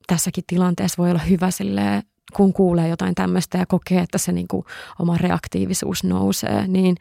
Tässäkin 0.08 0.44
tilanteessa 0.48 0.98
voi 0.98 1.10
olla 1.10 1.22
hyvä 1.22 1.52
silleen, 1.52 2.04
kun 2.34 2.54
kuulee 2.54 2.88
jotain 2.88 3.16
tämmöistä 3.16 3.58
ja 3.58 3.66
kokee, 3.66 4.02
että 4.02 4.18
se 4.18 4.32
niin 4.32 4.48
kuin 4.48 4.66
oma 5.00 5.18
reaktiivisuus 5.18 6.04
nousee, 6.04 6.68
niin 6.68 6.96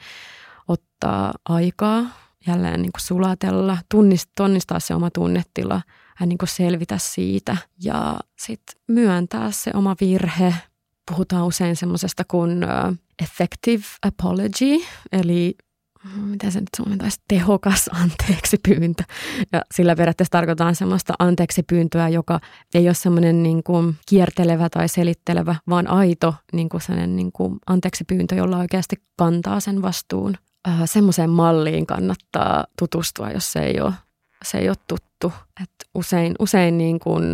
ottaa 0.70 1.34
aikaa 1.48 2.04
jälleen 2.46 2.82
niin 2.82 2.92
kuin 2.92 3.02
sulatella, 3.02 3.78
tunnist, 3.90 4.30
tunnistaa 4.36 4.80
se 4.80 4.94
oma 4.94 5.10
tunnetila, 5.10 5.82
hän 6.16 6.28
niin 6.28 6.38
kuin 6.38 6.48
selvitä 6.48 6.98
siitä 6.98 7.56
ja 7.82 8.20
sitten 8.38 8.82
myöntää 8.88 9.50
se 9.50 9.70
oma 9.74 9.96
virhe. 10.00 10.54
Puhutaan 11.10 11.46
usein 11.46 11.76
semmoisesta 11.76 12.24
kuin 12.28 12.66
effective 13.22 13.84
apology, 14.02 14.84
eli 15.12 15.56
mitä 16.24 16.50
se 16.50 16.60
nyt 16.60 16.68
suomentaisi, 16.76 17.20
tehokas 17.28 17.90
anteeksi 18.02 18.56
pyyntö. 18.68 19.04
Ja 19.52 19.62
sillä 19.74 19.96
periaatteessa 19.96 20.32
tarkoitaan 20.32 20.74
semmoista 20.74 21.14
anteeksi 21.18 21.62
pyyntöä, 21.62 22.08
joka 22.08 22.40
ei 22.74 22.88
ole 22.88 22.94
semmoinen 22.94 23.42
niin 23.42 23.62
kuin 23.62 23.96
kiertelevä 24.08 24.68
tai 24.68 24.88
selittelevä, 24.88 25.54
vaan 25.68 25.90
aito 25.90 26.34
niin 26.52 26.68
kuin 26.68 26.80
sellainen 26.80 27.16
niin 27.16 27.32
kuin 27.32 27.58
anteeksi 27.66 28.04
pyyntö, 28.04 28.34
jolla 28.34 28.58
oikeasti 28.58 28.96
kantaa 29.16 29.60
sen 29.60 29.82
vastuun 29.82 30.36
äh, 30.68 30.80
semmoiseen 30.84 31.30
malliin 31.30 31.86
kannattaa 31.86 32.66
tutustua, 32.78 33.30
jos 33.30 33.52
se 33.52 33.60
ei 33.60 33.80
ole, 33.80 33.92
se 34.44 34.58
ei 34.58 34.68
ole 34.68 34.76
tuttu. 34.88 35.32
Et 35.62 35.70
usein 35.94 36.34
usein 36.38 36.78
niin 36.78 37.00
kuin 37.00 37.24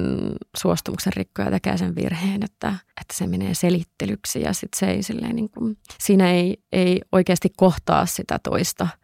suostumuksen 0.57 1.13
rikkoja 1.13 1.51
tekee 1.51 1.77
sen 1.79 1.95
virheen, 1.95 2.43
että, 2.43 2.69
että 3.01 3.15
se 3.15 3.27
menee 3.27 3.55
selittelyksi 3.55 4.41
ja 4.41 4.53
sit 4.53 4.75
se 4.77 4.87
ei 4.87 5.03
silleen 5.03 5.37
niin 5.37 5.51
kuin, 5.51 5.79
siinä 6.01 6.31
ei, 6.31 6.57
ei 6.73 7.01
oikeasti 7.13 7.53
kohtaa 7.57 8.07
sitä 8.07 8.39
toista– 8.43 8.89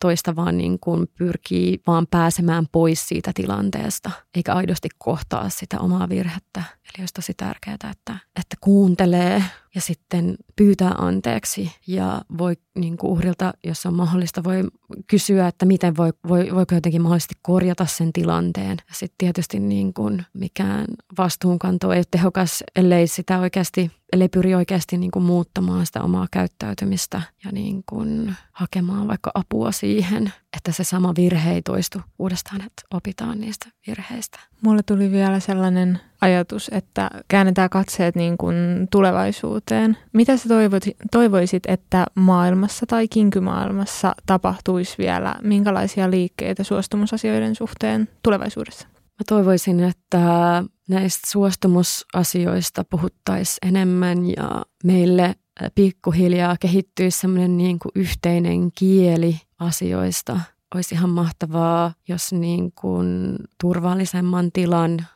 toista 0.00 0.36
vaan 0.36 0.58
niin 0.58 0.78
kuin 0.80 1.06
pyrkii 1.18 1.82
vaan 1.86 2.06
pääsemään 2.06 2.66
pois 2.72 3.08
siitä 3.08 3.30
tilanteesta, 3.34 4.10
eikä 4.34 4.54
aidosti 4.54 4.88
kohtaa 4.98 5.48
sitä 5.48 5.80
omaa 5.80 6.08
virhettä. 6.08 6.62
Eli 6.86 7.02
olisi 7.02 7.14
tosi 7.14 7.34
tärkeää, 7.36 7.76
että, 7.90 8.18
että 8.40 8.56
kuuntelee 8.60 9.44
ja 9.74 9.80
sitten 9.80 10.36
pyytää 10.56 10.90
anteeksi 10.98 11.72
ja 11.86 12.22
voi 12.38 12.56
niin 12.74 12.96
kuin 12.96 13.10
uhrilta, 13.10 13.54
jos 13.64 13.86
on 13.86 13.94
mahdollista, 13.94 14.44
voi 14.44 14.64
kysyä, 15.06 15.48
että 15.48 15.66
miten 15.66 15.96
voi, 15.96 16.12
voi, 16.28 16.54
voiko 16.54 16.74
jotenkin 16.74 17.02
mahdollisesti 17.02 17.34
korjata 17.42 17.86
sen 17.86 18.12
tilanteen. 18.12 18.78
Sitten 18.92 19.18
tietysti 19.18 19.60
niin 19.60 19.94
kuin 19.94 20.26
mikään 20.32 20.86
vastuunkanto 21.18 21.92
ei 21.92 21.98
ole 21.98 22.04
tehokas, 22.10 22.64
ellei 22.76 23.06
sitä 23.06 23.38
oikeasti, 23.38 23.90
ellei 24.12 24.28
pyri 24.28 24.54
oikeasti 24.54 24.96
niin 24.96 25.10
kuin 25.10 25.24
muuttamaan 25.24 25.86
sitä 25.86 26.02
omaa 26.02 26.26
käyttäytymistä 26.30 27.22
ja 27.44 27.52
niin 27.52 27.82
kuin 27.86 28.36
hakemaan 28.52 29.08
vaikka 29.08 29.30
apua 29.34 29.72
siihen, 29.72 30.32
että 30.56 30.72
se 30.72 30.84
sama 30.84 31.12
virhe 31.16 31.52
ei 31.52 31.62
toistu 31.62 32.00
uudestaan, 32.18 32.60
että 32.60 32.82
opitaan 32.94 33.40
niistä 33.40 33.66
virheistä. 33.86 34.40
Mulle 34.62 34.82
tuli 34.82 35.10
vielä 35.10 35.40
sellainen 35.40 36.00
ajatus, 36.20 36.70
että 36.72 37.10
käännetään 37.28 37.70
katseet 37.70 38.16
niin 38.16 38.38
kuin 38.38 38.56
tulevaisuuteen. 38.90 39.96
Mitä 40.12 40.36
sä 40.36 40.48
toivoisit, 40.48 40.96
toivoisit, 41.12 41.62
että 41.68 42.06
maailmassa 42.14 42.86
tai 42.86 43.08
kinkymaailmassa 43.08 44.14
tapahtuisi 44.26 44.94
vielä? 44.98 45.34
Minkälaisia 45.42 46.10
liikkeitä 46.10 46.64
suostumusasioiden 46.64 47.54
suhteen 47.54 48.08
tulevaisuudessa? 48.22 48.88
Mä 48.94 49.24
toivoisin, 49.28 49.80
että 49.80 50.64
näistä 50.88 51.30
suostumusasioista 51.30 52.84
puhuttaisiin 52.84 53.68
enemmän 53.68 54.26
ja 54.28 54.62
meille 54.84 55.34
pikkuhiljaa 55.74 56.56
kehittyisi 56.60 57.20
semmoinen 57.20 57.56
niin 57.56 57.78
kuin 57.78 57.92
yhteinen 57.94 58.72
kieli 58.72 59.40
asioista. 59.58 60.40
Olisi 60.74 60.94
ihan 60.94 61.10
mahtavaa, 61.10 61.94
jos 62.08 62.32
niin 62.32 62.72
kuin 62.72 63.36
turvallisemman 63.60 64.52
tilan 64.52 65.06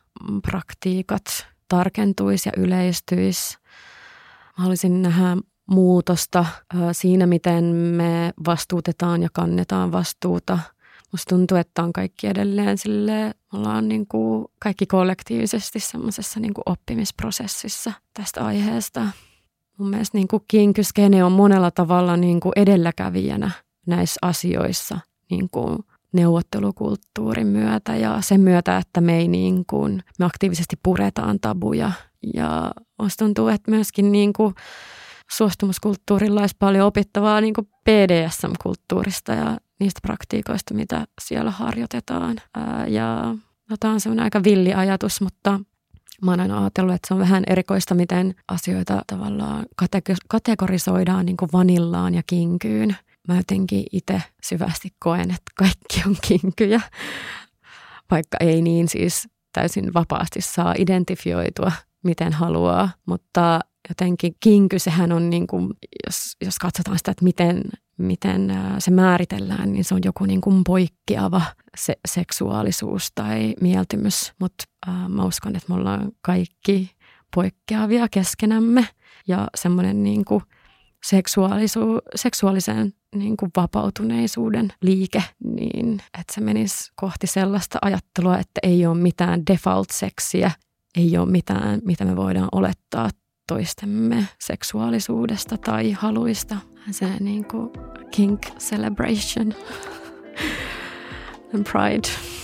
praktiikat 0.41 1.23
tarkentuisi 1.67 2.49
ja 2.49 2.53
yleistyisi. 2.63 3.57
Mä 3.61 4.63
haluaisin 4.63 5.01
nähdä 5.01 5.37
muutosta 5.65 6.45
siinä, 6.91 7.25
miten 7.25 7.63
me 7.63 8.33
vastuutetaan 8.45 9.23
ja 9.23 9.29
kannetaan 9.33 9.91
vastuuta. 9.91 10.59
Musta 11.11 11.35
tuntuu, 11.35 11.57
että 11.57 11.83
on 11.83 11.93
kaikki 11.93 12.27
edelleen 12.27 12.77
sille, 12.77 13.33
ollaan 13.53 13.87
niin 13.87 14.07
kuin 14.07 14.45
kaikki 14.59 14.85
kollektiivisesti 14.85 15.79
semmoisessa 15.79 16.39
niin 16.39 16.53
kuin 16.53 16.63
oppimisprosessissa 16.65 17.93
tästä 18.13 18.45
aiheesta. 18.45 19.07
Mun 19.81 19.89
mielestä 19.89 20.17
niin 20.17 20.27
kuin 20.27 20.43
kinkyskene 20.47 21.23
on 21.23 21.31
monella 21.31 21.71
tavalla 21.71 22.17
niin 22.17 22.39
kuin 22.39 22.53
edelläkävijänä 22.55 23.51
näissä 23.87 24.19
asioissa 24.21 24.99
niin 25.31 25.49
kuin 25.49 25.79
neuvottelukulttuurin 26.13 27.47
myötä 27.47 27.95
ja 27.95 28.17
sen 28.21 28.41
myötä, 28.41 28.77
että 28.77 29.01
me, 29.01 29.17
ei 29.17 29.27
niin 29.27 29.65
kuin, 29.65 30.03
me 30.19 30.25
aktiivisesti 30.25 30.75
puretaan 30.83 31.39
tabuja. 31.39 31.91
Ja 32.33 32.71
musta 33.01 33.25
tuntuu, 33.25 33.47
että 33.47 33.71
myöskin 33.71 34.11
niin 34.11 34.33
kuin 34.33 34.55
suostumuskulttuurilla 35.31 36.41
olisi 36.41 36.55
paljon 36.59 36.87
opittavaa 36.87 37.41
niin 37.41 37.53
kuin 37.53 37.67
BDSM-kulttuurista 37.85 39.33
ja 39.33 39.57
niistä 39.79 39.99
praktiikoista, 40.01 40.73
mitä 40.73 41.05
siellä 41.21 41.51
harjoitetaan. 41.51 42.37
Ja 42.87 43.35
no, 43.69 43.75
tämä 43.79 43.93
on 43.93 43.99
semmoinen 43.99 44.23
aika 44.23 44.43
villi 44.43 44.73
ajatus, 44.73 45.21
mutta 45.21 45.59
mä 46.21 46.31
oon 46.31 46.39
aina 46.39 46.61
ajatellut, 46.61 46.95
että 46.95 47.07
se 47.07 47.13
on 47.13 47.19
vähän 47.19 47.43
erikoista, 47.47 47.95
miten 47.95 48.35
asioita 48.47 49.01
tavallaan 49.07 49.65
kategorisoidaan 50.27 51.25
niin 51.25 51.37
kuin 51.37 51.49
vanillaan 51.53 52.13
ja 52.13 52.21
kinkyyn. 52.27 52.95
Mä 53.27 53.37
jotenkin 53.37 53.83
itse 53.91 54.21
syvästi 54.43 54.89
koen, 54.99 55.31
että 55.31 55.51
kaikki 55.57 56.03
on 56.07 56.15
kinkyjä, 56.27 56.81
vaikka 58.11 58.37
ei 58.39 58.61
niin 58.61 58.87
siis 58.87 59.27
täysin 59.53 59.93
vapaasti 59.93 60.41
saa 60.41 60.75
identifioitua 60.77 61.71
miten 62.03 62.33
haluaa, 62.33 62.89
mutta 63.05 63.59
jotenkin 63.89 64.35
kinky, 64.39 64.79
sehän 64.79 65.11
on 65.11 65.29
niin 65.29 65.47
kuin, 65.47 65.69
jos, 66.07 66.35
jos 66.45 66.59
katsotaan 66.59 66.97
sitä, 66.97 67.11
että 67.11 67.23
miten, 67.23 67.63
miten 67.97 68.53
se 68.79 68.91
määritellään, 68.91 69.73
niin 69.73 69.83
se 69.83 69.95
on 69.95 70.01
joku 70.05 70.25
niin 70.25 70.41
kuin 70.41 70.63
poikkeava 70.63 71.41
se, 71.77 71.95
seksuaalisuus 72.07 73.11
tai 73.15 73.53
mieltymys. 73.61 74.33
Mutta 74.39 74.63
äh, 74.87 75.09
mä 75.09 75.25
uskon, 75.25 75.55
että 75.55 75.69
me 75.69 75.75
ollaan 75.75 76.11
kaikki 76.21 76.91
poikkeavia 77.35 78.07
keskenämme 78.11 78.87
ja 79.27 79.47
semmoinen 79.55 80.03
niin 80.03 80.25
kuin 80.25 80.43
seksuaalisu, 81.03 81.79
seksuaalisen 82.15 82.93
niin 83.15 83.37
kuin 83.37 83.51
vapautuneisuuden 83.55 84.73
liike, 84.81 85.23
niin 85.43 86.01
että 86.19 86.33
se 86.33 86.41
menisi 86.41 86.91
kohti 86.95 87.27
sellaista 87.27 87.79
ajattelua, 87.81 88.37
että 88.37 88.59
ei 88.63 88.85
ole 88.85 88.97
mitään 88.97 89.41
default-seksiä, 89.51 90.51
ei 90.97 91.17
ole 91.17 91.29
mitään, 91.29 91.81
mitä 91.85 92.05
me 92.05 92.15
voidaan 92.15 92.49
olettaa 92.51 93.09
toistemme 93.51 94.27
seksuaalisuudesta 94.39 95.57
tai 95.57 95.91
haluista. 95.91 96.57
Se 96.91 97.05
niin 97.19 97.45
kuin 97.45 97.69
kink 98.11 98.41
celebration 98.59 99.53
and 101.53 101.67
pride. 101.71 102.40